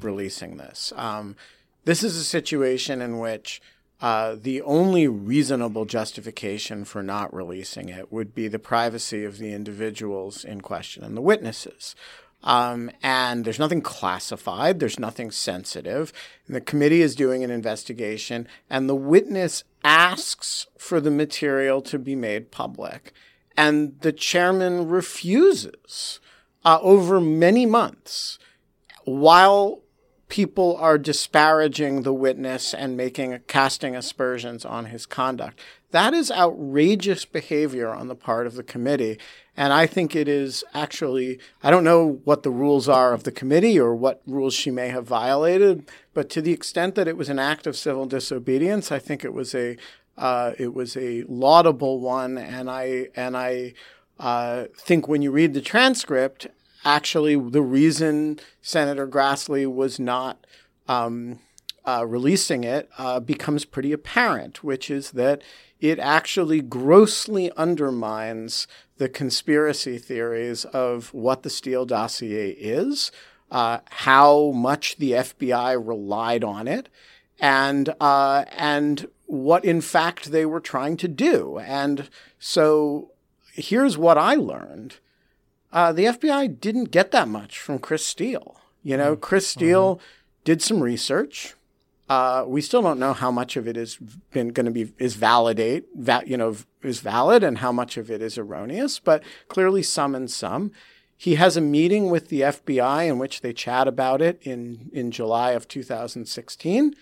[0.00, 0.92] releasing this.
[0.96, 1.36] Um,
[1.84, 3.60] this is a situation in which
[4.00, 9.52] uh, the only reasonable justification for not releasing it would be the privacy of the
[9.52, 11.96] individuals in question and the witnesses.
[12.44, 16.12] Um, and there's nothing classified, there's nothing sensitive.
[16.46, 21.98] And the committee is doing an investigation, and the witness asks for the material to
[21.98, 23.12] be made public.
[23.56, 26.20] And the chairman refuses
[26.64, 28.38] uh, over many months
[29.04, 29.82] while
[30.28, 35.58] people are disparaging the witness and making casting aspersions on his conduct.
[35.90, 39.18] That is outrageous behavior on the part of the committee.
[39.58, 43.32] And I think it is actually, I don't know what the rules are of the
[43.32, 47.28] committee or what rules she may have violated, but to the extent that it was
[47.28, 49.76] an act of civil disobedience, I think it was a,
[50.16, 52.38] uh, it was a laudable one.
[52.38, 53.74] And I, and I,
[54.20, 56.46] uh, think when you read the transcript,
[56.84, 60.46] actually the reason Senator Grassley was not
[60.86, 61.40] um,
[61.84, 65.42] uh, releasing it uh, becomes pretty apparent, which is that
[65.80, 68.66] it actually grossly undermines
[68.98, 73.10] the conspiracy theories of what the Steele dossier is,
[73.50, 76.88] uh, how much the FBI relied on it,
[77.40, 81.58] and uh, and what in fact they were trying to do.
[81.58, 82.08] And
[82.38, 83.12] so
[83.52, 84.96] here's what I learned
[85.72, 88.56] uh, the FBI didn't get that much from Chris Steele.
[88.82, 90.00] You know, Chris Steele
[90.44, 91.54] did some research.
[92.08, 93.98] Uh, we still don't know how much of it is
[94.32, 98.22] going to be is validate, va- you know, is valid, and how much of it
[98.22, 98.98] is erroneous.
[98.98, 100.72] But clearly, some and some.
[101.16, 105.10] He has a meeting with the FBI in which they chat about it in in
[105.10, 106.94] July of 2016.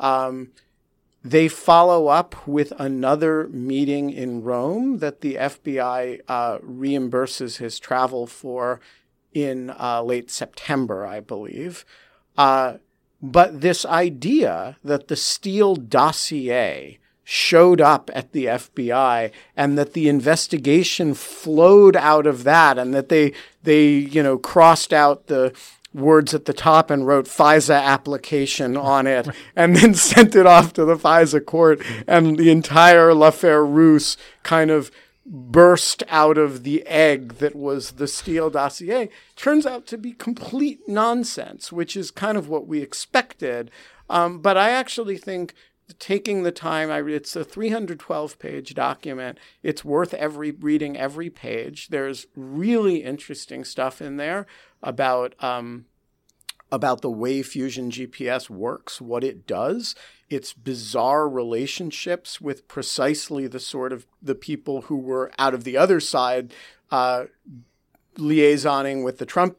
[0.00, 0.50] Um,
[1.22, 8.26] they follow up with another meeting in Rome that the FBI uh, reimburses his travel
[8.26, 8.80] for
[9.32, 11.84] in uh, late September, I believe.
[12.36, 12.74] Uh,
[13.20, 20.08] but this idea that the Steele dossier showed up at the FBI and that the
[20.08, 25.52] investigation flowed out of that and that they they you know crossed out the
[25.92, 30.72] words at the top and wrote FISA application on it and then sent it off
[30.72, 34.90] to the FISA court and the entire l'affaire russe kind of
[35.30, 40.80] burst out of the egg that was the Steele dossier turns out to be complete
[40.88, 43.70] nonsense, which is kind of what we expected.
[44.08, 45.54] Um, but I actually think
[45.98, 49.38] taking the time, I, it's a 312 page document.
[49.62, 51.88] It's worth every reading every page.
[51.88, 54.46] There's really interesting stuff in there
[54.82, 55.86] about um,
[56.70, 59.94] about the way Fusion GPS works, what it does,
[60.28, 65.76] its bizarre relationships with precisely the sort of the people who were out of the
[65.76, 66.52] other side
[66.90, 67.24] uh,
[68.16, 69.56] liaisoning with the Trump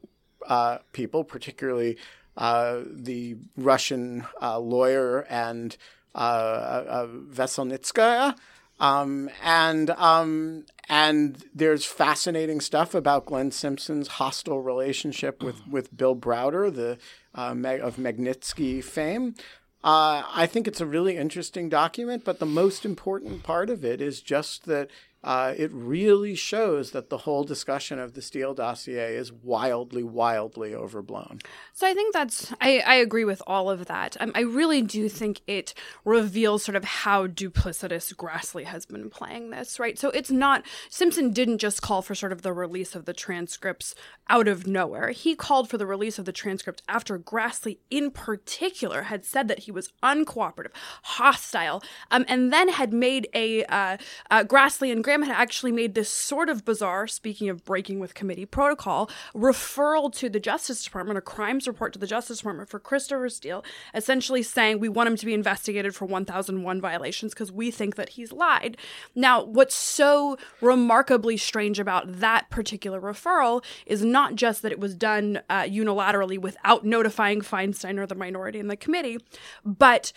[0.48, 1.98] uh, people, particularly
[2.38, 5.76] uh, the Russian uh, lawyer and
[6.16, 8.36] uh, uh, Veselnitskaya.
[8.80, 16.16] Um, and um, and there's fascinating stuff about Glenn Simpson's hostile relationship with, with Bill
[16.16, 16.98] Browder, the
[17.36, 19.36] uh, of Magnitsky fame.
[19.84, 24.02] Uh, I think it's a really interesting document, but the most important part of it
[24.02, 24.90] is just that
[25.22, 30.74] uh, it really shows that the whole discussion of the Steele dossier is wildly, wildly
[30.74, 31.40] overblown.
[31.74, 34.16] So I think that's, I, I agree with all of that.
[34.22, 35.74] Um, I really do think it
[36.06, 40.00] reveals sort of how duplicitous Grassley has been playing this, right?
[40.00, 43.96] So it's not, Simpson didn't just call for sort of the release of the transcripts
[44.30, 45.10] out of nowhere.
[45.10, 49.60] He called for the release of the transcript after Grassley, in particular, had said that
[49.60, 50.72] he was uncooperative,
[51.04, 53.98] hostile, um, and then had made a, uh,
[54.32, 58.14] uh, Grassley and Graham had actually made this sort of bizarre, speaking of breaking with
[58.14, 62.80] committee protocol, referral to the Justice Department, a crimes report to the Justice Department for
[62.80, 67.72] Christopher Steele, essentially saying we want him to be investigated for 1001 violations because we
[67.72, 68.78] think that he's lied.
[69.16, 74.94] Now, what's so remarkably strange about that particular referral is not just that it was
[74.94, 79.18] done uh, unilaterally without notifying Feinstein or the minority in the committee,
[79.66, 80.14] but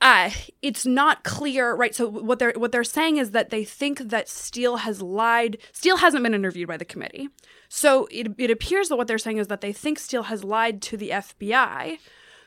[0.00, 0.30] uh,
[0.60, 1.94] it's not clear, right?
[1.94, 5.58] So what they're what they're saying is that they think that Steele has lied.
[5.72, 7.28] Steele hasn't been interviewed by the committee,
[7.68, 10.82] so it it appears that what they're saying is that they think Steele has lied
[10.82, 11.98] to the FBI.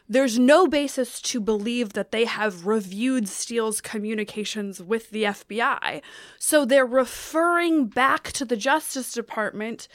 [0.10, 6.02] There's no basis to believe that they have reviewed Steele's communications with the FBI.
[6.40, 9.90] So they're referring back to the Justice Department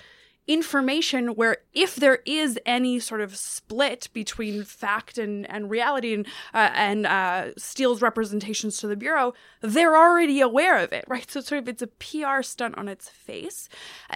[0.49, 6.27] information where if there is any sort of split between fact and, and reality and
[6.53, 11.31] uh, and uh, Steele's representations to the bureau, they're already aware of it, right?
[11.31, 13.69] So sort of it's a PR stunt on its face,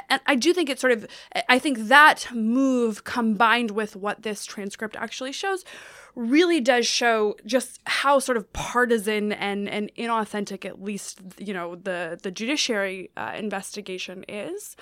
[0.09, 1.07] and I do think it's sort of
[1.49, 5.65] I think that move combined with what this transcript actually shows
[6.17, 11.77] really does show just how sort of partisan and, and inauthentic, at least, you know,
[11.77, 14.77] the, the judiciary uh, investigation is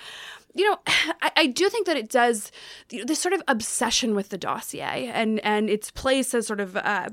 [0.55, 2.51] you know, I, I, do think that it does
[2.89, 6.59] you know, this sort of obsession with the dossier and and its place as sort
[6.59, 7.09] of, uh,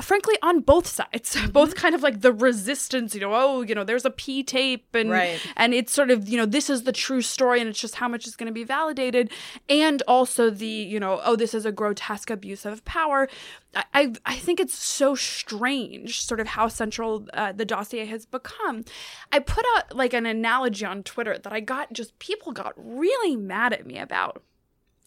[0.00, 1.50] frankly, on both sides, mm-hmm.
[1.50, 3.14] both kind of like the resistance.
[3.14, 5.40] You know, oh, you know, there's a P tape, and right.
[5.56, 8.06] and it's sort of you know this is the true story, and it's just how
[8.06, 9.32] much is going to be validated,
[9.68, 13.28] and also the you know oh this is a grotesque abuse of power.
[13.74, 18.84] I, I think it's so strange, sort of how central uh, the dossier has become.
[19.32, 23.36] I put out like an analogy on Twitter that I got just people got really
[23.36, 24.42] mad at me about.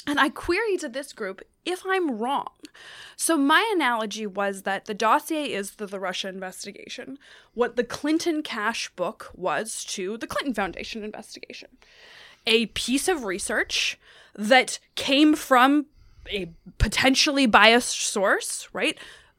[0.08, 2.50] And I queried to this group if I'm wrong.
[3.16, 7.20] So, my analogy was that the dossier is the, the Russia investigation,
[7.54, 11.70] what the Clinton Cash book was to the Clinton Foundation investigation.
[12.48, 14.00] A piece of research
[14.34, 15.86] that came from
[16.30, 18.98] a potentially biased source, right?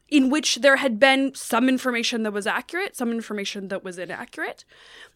[0.08, 4.64] In which there had been some information that was accurate, some information that was inaccurate.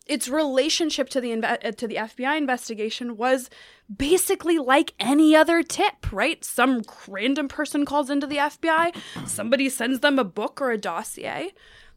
[0.07, 3.50] Its relationship to the inve- uh, to the FBI investigation was
[3.94, 6.42] basically like any other tip, right?
[6.44, 11.52] Some random person calls into the FBI, somebody sends them a book or a dossier.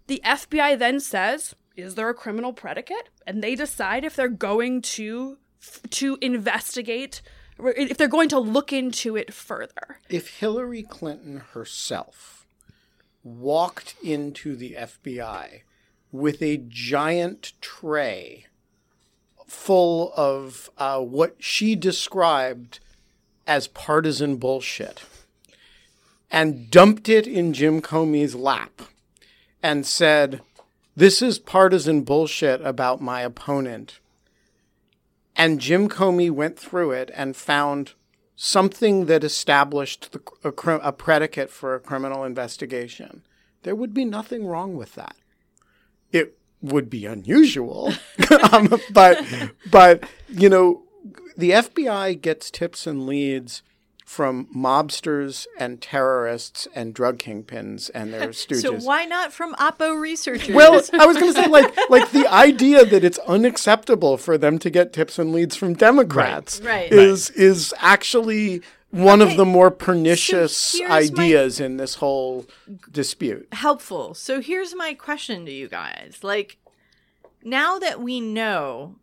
[0.07, 4.81] The FBI then says, "Is there a criminal predicate?" and they decide if they're going
[4.81, 5.37] to
[5.91, 7.21] to investigate
[7.63, 9.99] if they're going to look into it further.
[10.09, 12.45] If Hillary Clinton herself
[13.23, 15.61] walked into the FBI
[16.11, 18.45] with a giant tray
[19.47, 22.79] full of uh, what she described
[23.47, 25.03] as partisan bullshit
[26.31, 28.83] and dumped it in Jim Comey's lap
[29.63, 30.41] and said,
[30.95, 33.98] This is partisan bullshit about my opponent.
[35.39, 37.93] And Jim Comey went through it and found
[38.35, 43.23] something that established the, a, a predicate for a criminal investigation.
[43.63, 45.15] There would be nothing wrong with that.
[46.11, 47.93] It would be unusual,
[48.51, 49.23] um, but
[49.71, 50.83] but you know,
[51.37, 53.63] the FBI gets tips and leads
[54.09, 58.61] from mobsters and terrorists and drug kingpins and their stooges.
[58.63, 60.55] So why not from Oppo researchers?
[60.55, 64.57] Well, I was going to say like like the idea that it's unacceptable for them
[64.59, 66.89] to get tips and leads from Democrats Right.
[66.89, 66.91] Right.
[66.91, 69.29] is is actually one Okay.
[69.29, 72.47] of the more pernicious So ideas in this whole
[72.91, 73.47] dispute.
[73.51, 74.15] helpful.
[74.15, 76.17] So here's my question to you guys.
[76.23, 76.57] Like
[77.43, 78.95] now that we know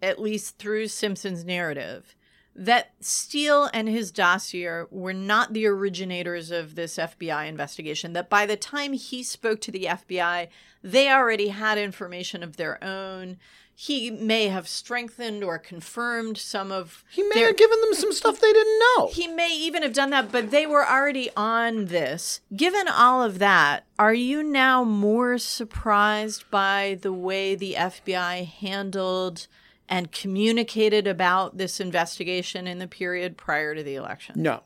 [0.00, 2.16] at least through Simpson's narrative
[2.56, 8.46] that Steele and his dossier were not the originators of this FBI investigation, that by
[8.46, 10.48] the time he spoke to the FBI,
[10.82, 13.38] they already had information of their own.
[13.76, 18.12] He may have strengthened or confirmed some of He may their- have given them some
[18.12, 19.08] stuff they didn't know.
[19.08, 22.40] he may even have done that, but they were already on this.
[22.54, 29.48] Given all of that, are you now more surprised by the way the FBI handled
[29.88, 34.40] and communicated about this investigation in the period prior to the election?
[34.40, 34.62] No.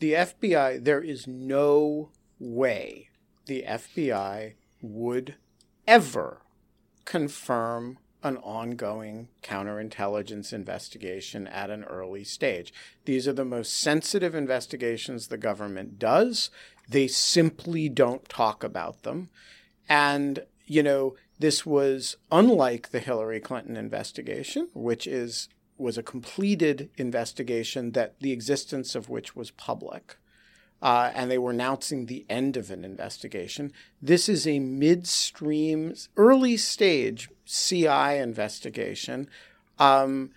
[0.00, 3.08] The FBI, there is no way
[3.46, 5.36] the FBI would
[5.86, 6.42] ever
[7.04, 12.72] confirm an ongoing counterintelligence investigation at an early stage.
[13.04, 16.50] These are the most sensitive investigations the government does.
[16.88, 19.28] They simply don't talk about them.
[19.88, 26.88] And, you know, this was unlike the Hillary Clinton investigation, which is was a completed
[26.96, 30.16] investigation that the existence of which was public.
[30.80, 33.72] Uh, and they were announcing the end of an investigation.
[34.02, 39.28] This is a midstream, early stage CI investigation.
[39.78, 40.30] Um,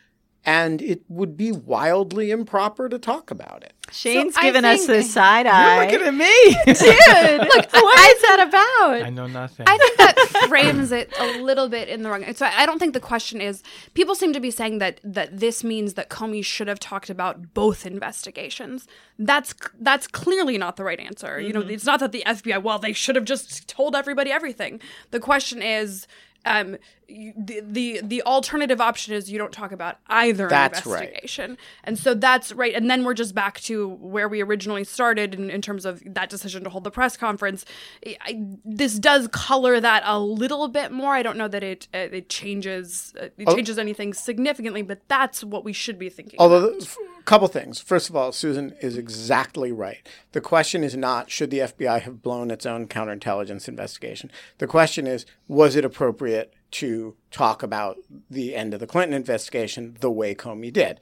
[0.46, 3.74] and it would be wildly improper to talk about it.
[3.92, 5.76] Shane's So I giving us think- the side eye.
[5.90, 6.56] You're looking at me.
[6.66, 9.06] Dude, look, what is that about?
[9.06, 9.66] I know nothing.
[9.68, 12.26] I think that frames it a little bit in the wrong.
[12.34, 13.64] So I don't think the question is.
[13.94, 17.54] People seem to be saying that that this means that Comey should have talked about
[17.54, 18.88] both investigations.
[19.18, 21.40] That's that's clearly not the right answer.
[21.40, 22.62] You know, it's not that the FBI.
[22.62, 24.82] Well, they should have just told everybody everything.
[25.12, 26.08] The question is.
[26.46, 26.78] Um,
[27.08, 31.04] you- the, the the alternative option is you don't talk about either That's right.
[31.04, 32.74] investigation, and so that's right.
[32.74, 36.30] And then we're just back to where we originally started in, in terms of that
[36.30, 37.66] decision to hold the press conference.
[38.06, 41.14] I, this does color that a little bit more.
[41.14, 45.44] I don't know that it uh, it changes uh, it changes anything significantly, but that's
[45.44, 46.40] what we should be thinking.
[46.40, 47.80] Although, a couple things.
[47.80, 50.06] First of all, Susan is exactly right.
[50.34, 54.32] The question is not should the FBI have blown its own counterintelligence investigation.
[54.58, 57.98] The question is was it appropriate to talk about
[58.30, 61.00] the end of the Clinton investigation the way Comey did?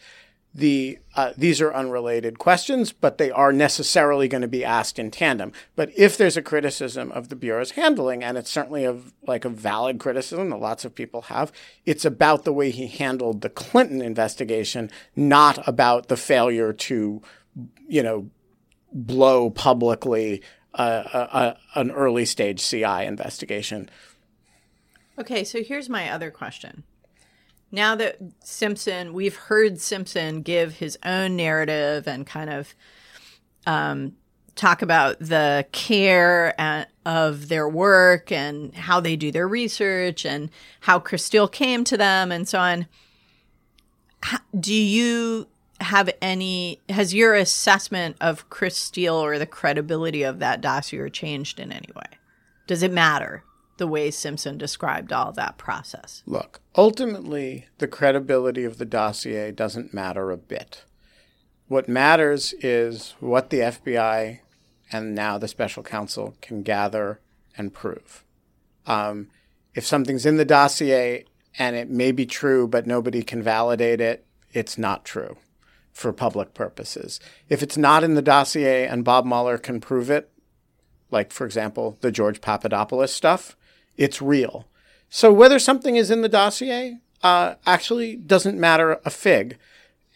[0.53, 5.11] The uh, these are unrelated questions, but they are necessarily going to be asked in
[5.11, 5.51] tandem.
[5.75, 8.97] But if there's a criticism of the bureau's handling, and it's certainly a
[9.27, 11.51] like a valid criticism that lots of people have,
[11.85, 17.21] it's about the way he handled the Clinton investigation, not about the failure to,
[17.89, 18.29] you know,
[18.93, 20.41] blow publicly
[20.75, 23.89] uh, a, a, an early stage CI investigation.
[25.17, 26.83] Okay, so here's my other question.
[27.71, 32.75] Now that Simpson, we've heard Simpson give his own narrative and kind of
[33.65, 34.13] um,
[34.55, 40.49] talk about the care uh, of their work and how they do their research and
[40.81, 42.87] how Chris Steele came to them and so on.
[44.57, 45.47] Do you
[45.81, 46.81] have any?
[46.89, 51.89] Has your assessment of Chris Steele or the credibility of that dossier changed in any
[51.95, 52.17] way?
[52.67, 53.43] Does it matter
[53.77, 56.23] the way Simpson described all that process?
[56.25, 60.83] Look, ultimately, the credibility of the dossier doesn't matter a bit.
[61.67, 64.39] What matters is what the FBI
[64.91, 67.19] and now the special counsel can gather
[67.57, 68.23] and prove.
[68.85, 69.29] Um,
[69.73, 71.25] if something's in the dossier
[71.57, 75.37] and it may be true, but nobody can validate it, it's not true
[75.91, 77.19] for public purposes.
[77.49, 80.29] If it's not in the dossier and Bob Mueller can prove it,
[81.09, 83.55] like, for example, the George Papadopoulos stuff,
[83.97, 84.65] it's real.
[85.09, 89.57] So whether something is in the dossier uh, actually doesn't matter a fig.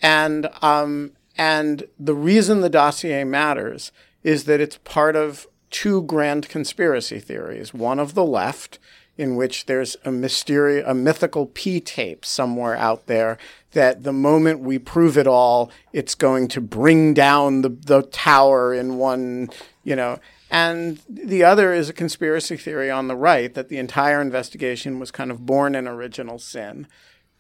[0.02, 3.92] And, um, and the reason the dossier matters
[4.24, 7.74] is that it's part of two grand conspiracy theories.
[7.74, 8.80] One of the left,
[9.18, 13.38] in which there's a mysterious, a mythical P tape somewhere out there
[13.72, 18.74] that the moment we prove it all, it's going to bring down the, the tower
[18.74, 19.50] in one,
[19.84, 20.20] you know.
[20.50, 25.12] And the other is a conspiracy theory on the right that the entire investigation was
[25.12, 26.88] kind of born in original sin.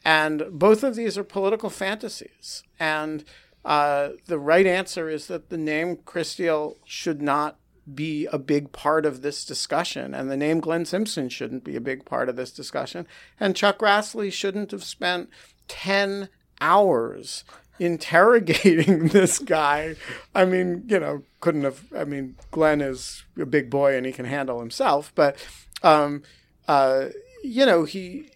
[0.06, 2.64] And both of these are political fantasies.
[2.80, 3.24] And
[3.66, 7.58] uh, the right answer is that the name Chris Steele should not
[7.94, 11.82] be a big part of this discussion, and the name Glenn Simpson shouldn't be a
[11.82, 13.08] big part of this discussion,
[13.40, 15.30] and Chuck Grassley shouldn't have spent
[15.68, 16.30] 10
[16.62, 17.44] hours
[17.80, 19.96] interrogating this guy.
[20.36, 21.86] I mean, you know, couldn't have.
[21.96, 25.38] I mean, Glenn is a big boy and he can handle himself, but,
[25.84, 26.24] um,
[26.68, 27.08] uh,
[27.44, 28.30] you know, he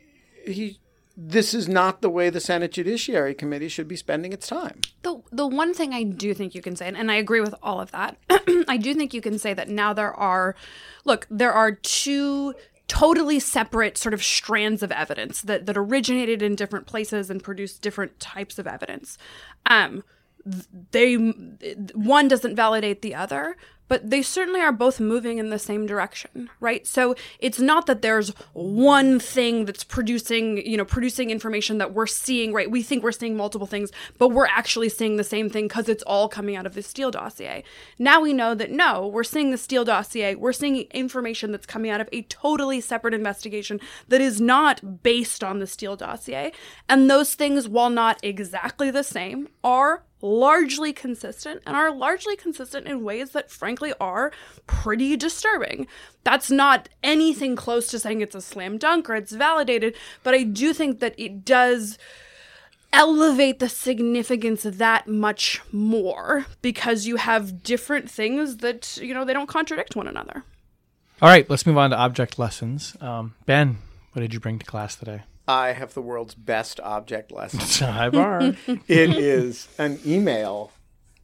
[0.45, 0.79] he
[1.15, 4.81] this is not the way the Senate Judiciary Committee should be spending its time.
[5.03, 7.79] The the one thing I do think you can say, and I agree with all
[7.79, 8.17] of that,
[8.67, 10.55] I do think you can say that now there are,
[11.05, 12.55] look, there are two
[12.87, 17.81] totally separate sort of strands of evidence that that originated in different places and produced
[17.81, 19.17] different types of evidence.
[19.65, 20.03] Um,
[20.91, 23.55] they one doesn't validate the other
[23.87, 26.85] but they certainly are both moving in the same direction right?
[26.87, 32.07] So it's not that there's one thing that's producing you know producing information that we're
[32.07, 32.69] seeing right?
[32.69, 36.03] We think we're seeing multiple things but we're actually seeing the same thing because it's
[36.03, 37.63] all coming out of the steele dossier.
[37.99, 40.35] Now we know that no we're seeing the steele dossier.
[40.35, 45.43] We're seeing information that's coming out of a totally separate investigation that is not based
[45.43, 46.51] on the steele dossier.
[46.89, 52.87] And those things while not exactly the same are largely consistent and are largely consistent
[52.87, 54.31] in ways that frankly are
[54.65, 55.85] pretty disturbing.
[56.23, 60.43] That's not anything close to saying it's a slam dunk or it's validated, but I
[60.43, 61.97] do think that it does
[62.93, 69.33] elevate the significance that much more because you have different things that, you know, they
[69.33, 70.45] don't contradict one another.
[71.21, 72.95] All right, let's move on to object lessons.
[73.01, 73.77] Um, ben,
[74.13, 75.23] what did you bring to class today?
[75.47, 77.59] I have the world's best object lesson.
[77.61, 78.57] Sidebar.
[78.87, 80.71] it is an email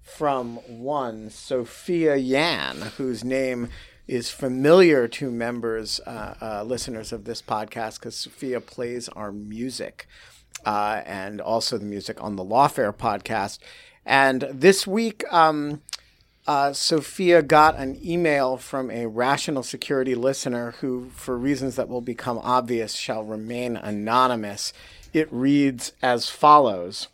[0.01, 3.69] from one Sophia Yan, whose name
[4.07, 10.07] is familiar to members, uh, uh, listeners of this podcast, because Sophia plays our music
[10.65, 13.59] uh, and also the music on the Lawfare podcast.
[14.05, 15.81] And this week, um,
[16.49, 22.01] uh, Sophia got an email from a rational security listener who, for reasons that will
[22.01, 24.73] become obvious, shall remain anonymous.
[25.13, 27.07] It reads as follows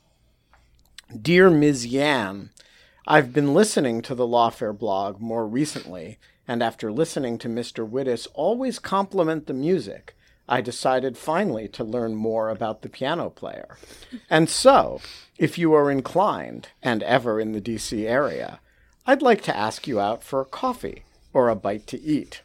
[1.21, 1.86] Dear Ms.
[1.86, 2.51] Yan,
[3.05, 6.17] I've been listening to the Lawfare blog more recently,
[6.47, 7.86] and after listening to Mr.
[7.86, 10.15] Wittes always compliment the music,
[10.47, 13.75] I decided finally to learn more about the piano player.
[14.29, 15.01] And so,
[15.38, 18.61] if you are inclined, and ever in the DC area,
[19.06, 21.03] I'd like to ask you out for a coffee
[21.34, 22.41] or a bite to eat.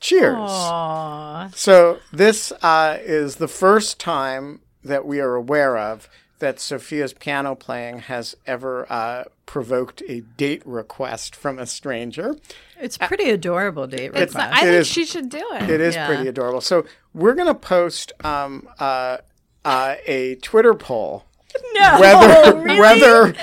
[0.00, 0.34] Cheers.
[0.36, 1.54] Aww.
[1.54, 6.08] So, this uh, is the first time that we are aware of
[6.40, 12.36] that Sophia's piano playing has ever uh, provoked a date request from a stranger.
[12.78, 14.52] It's pretty adorable date It's, request.
[14.52, 15.70] I think is- she should do it.
[15.70, 16.06] It is Yeah.
[16.06, 16.60] pretty adorable.
[16.60, 16.84] So,
[17.14, 19.18] we're going to post um, uh,
[19.64, 21.24] uh, a Twitter poll
[21.74, 22.80] no, whether really?
[22.80, 23.34] whether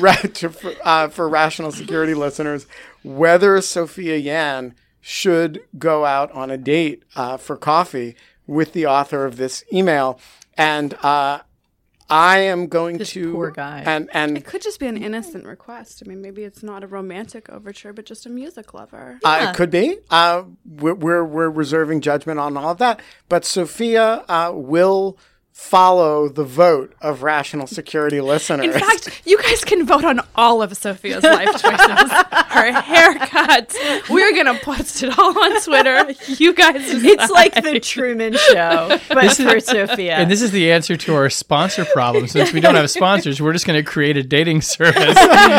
[0.00, 2.66] ra- to, for, uh, for rational security listeners
[3.02, 8.14] whether Sophia Yan should go out on a date uh, for coffee
[8.46, 10.20] with the author of this email,
[10.56, 11.40] and uh,
[12.10, 13.82] I am going This to poor guy.
[13.86, 16.02] and and It could just be an innocent request.
[16.04, 19.20] I mean, maybe it's not a romantic overture, but just a music lover.
[19.24, 19.96] Uh, it could be.
[20.10, 23.00] Uh, we're, we're we're reserving judgment on all of that.
[23.28, 25.16] But Sophia uh, will
[25.52, 28.64] follow the vote of rational security listeners.
[28.66, 32.10] In fact, you guys can vote on all of Sophia's life choices.
[32.50, 33.74] Her haircut.
[34.08, 36.12] We're gonna post it all on Twitter.
[36.26, 40.14] You guys, It's like the Truman Show, but This is- for Sophia.
[40.16, 42.26] And this is the answer to our sponsor problem.
[42.26, 45.16] Since we don't have sponsors, we're just going to create a dating service.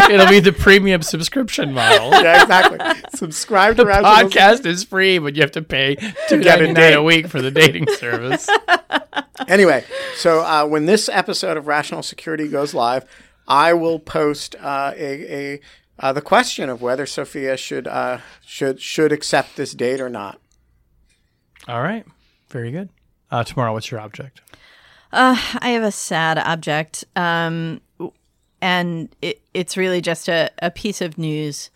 [0.10, 2.10] It'll be the premium subscription model.
[2.12, 2.80] yeah, exactly.
[3.16, 5.96] Subscribe to rational Podcast is free, but you have to pay
[6.28, 6.94] two get a date.
[6.94, 8.50] a week for the dating service.
[9.48, 9.81] Anyway,
[10.16, 13.06] so uh, when this episode of Rational Security goes live,
[13.48, 15.60] I will post uh, a, a
[16.00, 20.40] uh, the question of whether Sophia should uh, should should accept this date or not.
[21.68, 22.06] All right,
[22.50, 22.90] very good.
[23.30, 24.42] Uh, Tamara, what's your object?
[25.14, 27.82] Uh, I have a sad object, um,
[28.62, 31.70] and it, it's really just a, a piece of news,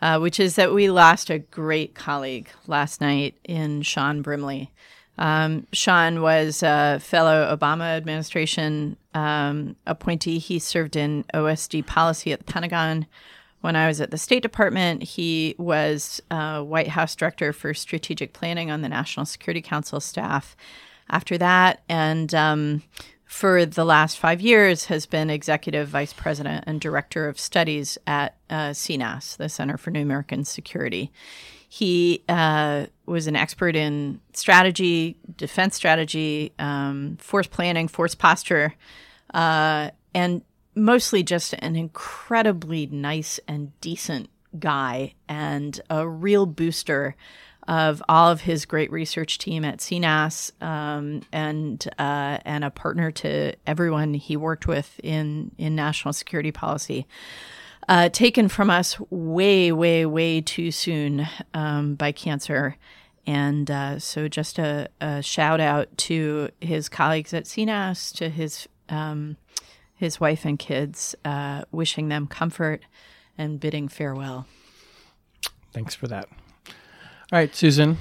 [0.00, 4.70] uh, which is that we lost a great colleague last night in Shawn Brimley.
[5.22, 10.40] Um, Shawn was a fellow Obama administration um, appointee.
[10.40, 13.06] He served in OSD policy at the Pentagon,
[13.60, 15.04] when I was at the State Department.
[15.04, 20.56] He was uh, White House Director for Strategic Planning on the National Security Council staff
[21.08, 21.82] after that.
[21.88, 22.82] And um,
[23.24, 28.36] for the last five years has been Executive Vice President and Director of Studies at
[28.50, 31.12] uh, CNAS, the Center for New American Security.
[31.74, 38.74] He uh, was an expert in strategy, defense strategy, um, force planning, force posture,
[39.32, 40.42] uh, and
[40.74, 47.16] mostly just an incredibly nice and decent guy and a real booster
[47.66, 53.10] of all of his great research team at CNAS um, and uh, and a partner
[53.12, 57.06] to everyone he worked with in in national security policy.
[57.88, 62.76] Uh, taken from us way, way, way too soon um, by cancer.
[63.26, 68.68] And uh, so, just a, a, shout out to his colleagues at CNAS, to his
[68.88, 69.36] um,
[69.94, 72.82] his wife and kids, uh, wishing them comfort
[73.38, 74.46] and bidding farewell.
[75.72, 76.28] Thanks for that.
[76.66, 77.96] All right, Susan.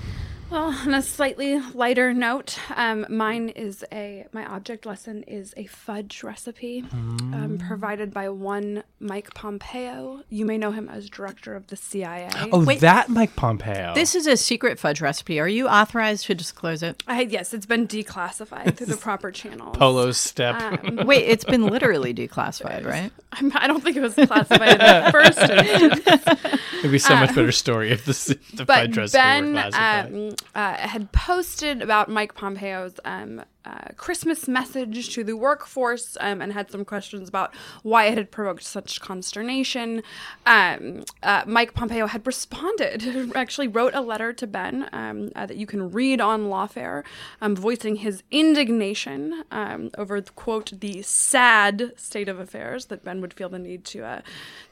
[0.51, 5.65] Well, on a slightly lighter note, um, mine is a my object lesson is a
[5.67, 7.33] fudge recipe mm.
[7.33, 10.23] um, provided by one Mike Pompeo.
[10.27, 12.29] You may know him as director of the CIA.
[12.51, 13.93] Oh, Wait, that Mike Pompeo.
[13.95, 15.39] This is a secret fudge recipe.
[15.39, 17.01] Are you authorized to disclose it?
[17.07, 19.77] I, yes, it's been declassified through the proper channels.
[19.77, 20.55] Polo's step.
[20.61, 23.13] Um, Wait, it's been literally declassified, right?
[23.33, 26.59] I'm, I do not think it was classified in the first instance.
[26.79, 29.57] It'd be so much better story if the, the fudge recipe ben.
[29.73, 36.41] Um, uh, had posted about Mike Pompeo's um, uh, Christmas message to the workforce um,
[36.41, 37.53] and had some questions about
[37.83, 40.01] why it had provoked such consternation.
[40.45, 45.57] Um, uh, Mike Pompeo had responded, actually wrote a letter to Ben um, uh, that
[45.57, 47.03] you can read on Lawfare,
[47.41, 53.33] um, voicing his indignation um, over, quote, the sad state of affairs that Ben would
[53.33, 54.21] feel the need to, uh,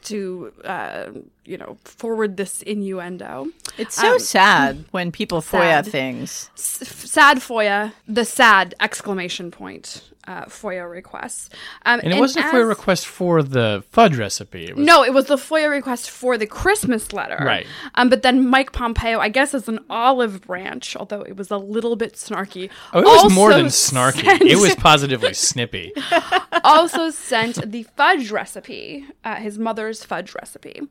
[0.04, 1.12] to uh,
[1.50, 3.48] you know, forward this innuendo.
[3.78, 6.50] It's so um, sad when people FOIA things.
[6.56, 11.50] S- sad FOIA, the sad exclamation point uh, FOIA requests.
[11.86, 14.66] Um, and it and wasn't as, a FOIA request for the fudge recipe.
[14.66, 17.38] It was, no, it was the FOIA request for the Christmas letter.
[17.44, 17.66] Right.
[17.96, 21.58] Um, but then Mike Pompeo, I guess, as an olive branch, although it was a
[21.58, 22.70] little bit snarky.
[22.94, 24.24] Oh, it was more than snarky.
[24.24, 25.94] Sent, it was positively snippy.
[26.64, 30.82] also sent the fudge recipe, uh, his mother's fudge recipe.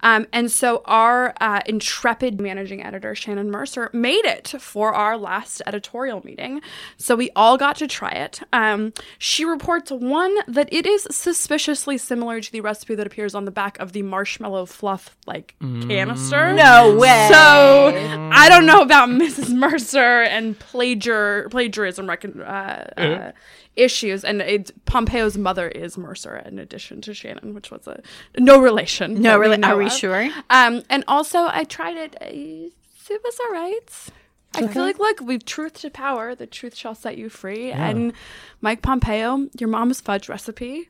[0.00, 5.62] Um, and so our uh, intrepid managing editor, Shannon Mercer, made it for our last
[5.66, 6.60] editorial meeting.
[6.96, 8.40] So we all got to try it.
[8.52, 8.77] Um,
[9.18, 13.50] she reports one that it is suspiciously similar to the recipe that appears on the
[13.50, 16.52] back of the marshmallow fluff like canister.
[16.52, 17.28] No way.
[17.30, 19.54] So I don't know about Mrs.
[19.54, 23.32] Mercer and plagiar plagiarism recon- uh, uh,
[23.76, 28.02] issues, and it, Pompeo's mother is Mercer, in addition to Shannon, which was a
[28.38, 29.20] no relation.
[29.22, 29.62] No, really?
[29.62, 29.92] Are we of.
[29.92, 30.28] sure?
[30.50, 32.16] Um, and also I tried it.
[32.20, 33.90] It was all right.
[34.64, 36.34] I feel like, look, we've truth to power.
[36.34, 37.68] The truth shall set you free.
[37.68, 37.88] Yeah.
[37.88, 38.12] And
[38.60, 40.88] Mike Pompeo, your mom's fudge recipe,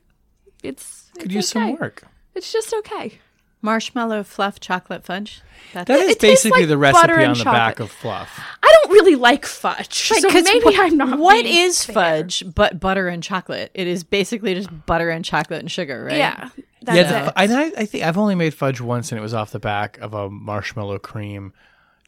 [0.63, 1.71] it's could it's use okay.
[1.71, 2.03] some work.
[2.35, 3.19] It's just okay.
[3.61, 5.41] Marshmallow fluff chocolate fudge.
[5.73, 7.43] That's that is basically like the recipe on the chocolate.
[7.53, 8.39] back of fluff.
[8.63, 11.19] I don't really like fudge, right, so maybe what, I'm not.
[11.19, 11.93] What is fair.
[11.93, 13.71] fudge but butter and chocolate?
[13.73, 16.17] It is basically just butter and chocolate and sugar, right?
[16.17, 16.49] Yeah.
[16.87, 19.59] yeah, the, I, I think I've only made fudge once, and it was off the
[19.59, 21.51] back of a marshmallow cream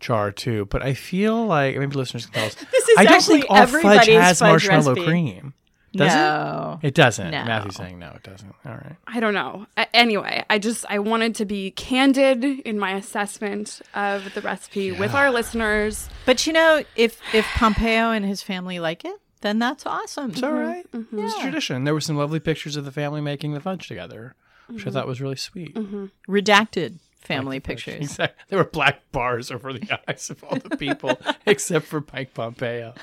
[0.02, 2.56] char too, but I feel like maybe listeners can tell us.
[2.72, 5.06] This is I don't think all fudge has fudge marshmallow recipe.
[5.06, 5.54] cream.
[5.94, 6.80] Does no.
[6.82, 6.88] it?
[6.88, 7.32] It doesn't.
[7.32, 7.44] No.
[7.44, 8.54] Matthew's saying no, it doesn't.
[8.66, 8.96] All right.
[9.08, 9.68] I don't know.
[9.94, 15.00] anyway, I just I wanted to be candid in my assessment of the recipe yeah.
[15.00, 16.10] with our listeners.
[16.26, 20.32] But you know, if if Pompeo and his family like it, then that's awesome.
[20.32, 20.90] It's all right.
[20.92, 21.20] mm-hmm.
[21.20, 21.84] It's tradition.
[21.84, 24.36] There were some lovely pictures of the family making the fudge together,
[24.68, 24.90] which mm-hmm.
[24.90, 25.76] I thought was really sweet.
[25.76, 26.06] Mm-hmm.
[26.30, 27.96] Redacted family pictures.
[28.02, 28.44] Exactly.
[28.50, 32.94] There were black bars over the eyes of all the people except for Mike Pompeo.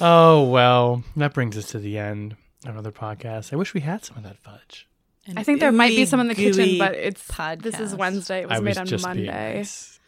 [0.00, 3.52] oh, well, that brings us to the end of another podcast.
[3.52, 4.86] I wish we had some of that fudge.
[5.26, 7.62] An I think there might be some in the kitchen, but it's podcast.
[7.62, 8.42] this is Wednesday.
[8.42, 9.56] It was, was made on Monday.
[9.56, 10.00] Nice.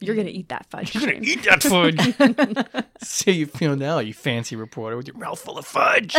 [0.00, 0.94] You're gonna eat that fudge.
[0.94, 2.84] You're gonna eat that fudge.
[3.02, 6.14] See how you feel now, you fancy reporter with your mouth full of fudge.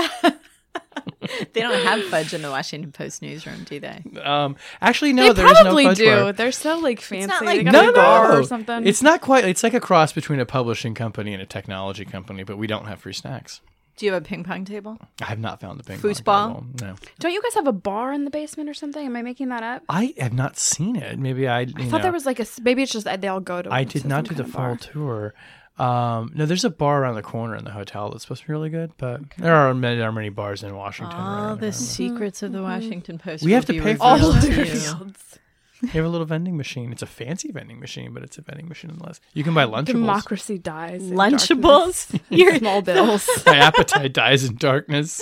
[1.53, 4.03] they don't have fudge in the Washington Post newsroom, do they?
[4.23, 5.33] Um, actually, no.
[5.33, 6.05] They probably no fudge do.
[6.05, 6.33] bar.
[6.33, 7.23] They're so like fancy.
[7.23, 8.39] It's not like they got no, a bar no.
[8.39, 8.87] or something.
[8.87, 9.45] It's not quite.
[9.45, 12.85] It's like a cross between a publishing company and a technology company, but we don't
[12.85, 13.61] have free snacks.
[13.97, 14.99] Do you have a ping pong table?
[15.21, 16.47] I have not found the ping pong Foosball?
[16.53, 16.65] table.
[16.81, 19.03] No, Don't you guys have a bar in the basement or something?
[19.03, 19.81] Am I making that up?
[19.89, 21.17] I have not seen it.
[21.17, 21.61] Maybe I.
[21.61, 22.45] You I thought know, there was like a.
[22.61, 23.73] Maybe it's just that they all go to.
[23.73, 24.77] I did not do the fall bar.
[24.77, 25.33] tour.
[25.79, 28.53] Um, no, there's a bar around the corner in the hotel that's supposed to be
[28.53, 31.15] really good, but there are many, there are many bars in Washington.
[31.15, 31.71] All around the there.
[31.71, 33.43] secrets of the Washington Post.
[33.43, 34.65] We have to pay for All revealed the to
[35.05, 35.13] you.
[35.83, 36.91] They have a little vending machine.
[36.91, 39.19] It's a fancy vending machine, but it's a vending machine nonetheless.
[39.35, 39.85] You can buy Lunchables.
[39.85, 41.03] Democracy dies.
[41.03, 42.09] in Lunchables?
[42.09, 42.21] darkness.
[42.29, 43.29] You're- small bills.
[43.45, 45.21] My appetite dies in darkness.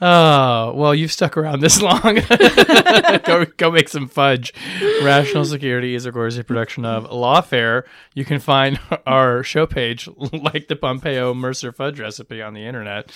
[0.00, 2.00] Oh, well, you've stuck around this long.
[3.24, 4.54] go, go make some fudge.
[5.02, 7.82] Rational Security is, of course, a production of Lawfare.
[8.14, 13.10] You can find our show page, like the Pompeo Mercer fudge recipe, on the internet.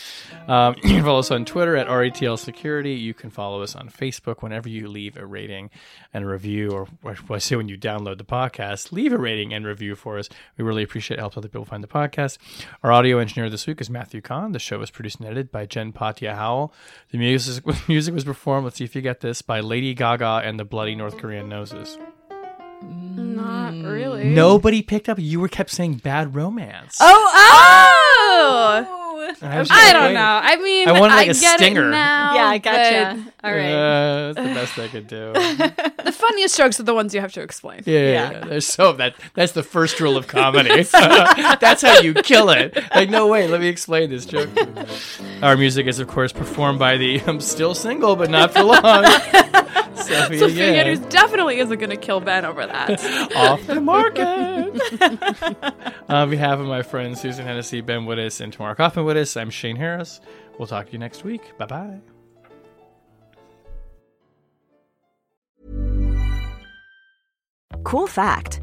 [0.49, 2.95] Um, you can follow us on Twitter at RATL Security.
[2.95, 5.71] You can follow us on Facebook whenever you leave a rating
[6.13, 9.55] and a review, or what I say when you download the podcast, leave a rating
[9.55, 10.29] and review for us.
[10.57, 11.19] We really appreciate.
[11.19, 12.39] It helps other people find the podcast.
[12.83, 14.53] Our audio engineer this week is Matthew Kahn.
[14.53, 16.72] The show was produced and edited by Jen Patja Howell.
[17.11, 20.59] The music, music was performed, let's see if you get this, by Lady Gaga and
[20.59, 21.99] the Bloody North Korean Noses.
[22.83, 23.87] Not hmm.
[23.87, 24.25] really.
[24.25, 25.19] Nobody picked up.
[25.19, 26.99] You were kept saying bad romance.
[27.01, 28.87] Oh, oh.
[28.89, 29.02] oh!
[29.43, 30.15] I, I don't waiting.
[30.15, 30.41] know.
[30.43, 31.89] I mean, I wanted, like, a get stinger.
[31.89, 32.35] it now.
[32.35, 33.25] Yeah, I gotcha.
[33.43, 33.73] but All right.
[33.73, 35.33] Uh, that's the best I could do.
[36.03, 37.83] The funniest jokes are the ones you have to explain.
[37.87, 38.31] Yeah, yeah, Yeah.
[38.33, 38.45] yeah.
[38.47, 40.83] There's so that that's the first rule of comedy.
[40.93, 42.77] that's how you kill it.
[42.95, 43.47] Like, no way.
[43.47, 44.49] Let me explain this joke.
[45.43, 49.05] Our music is, of course, performed by the I'm still single, but not for long.
[50.03, 50.75] Sophia So Yan.
[50.75, 53.33] Andrews definitely isn't going to kill Ben over that.
[53.37, 54.25] off the market.
[56.09, 59.77] On behalf of my friends Susan Hennessey, Ben Wittes, and Tamara Cofman Wittes, I'm Shane
[59.77, 60.21] Harris.
[60.59, 61.57] We'll talk to you next week.
[61.59, 62.01] Bye bye.
[67.85, 68.61] Cool fact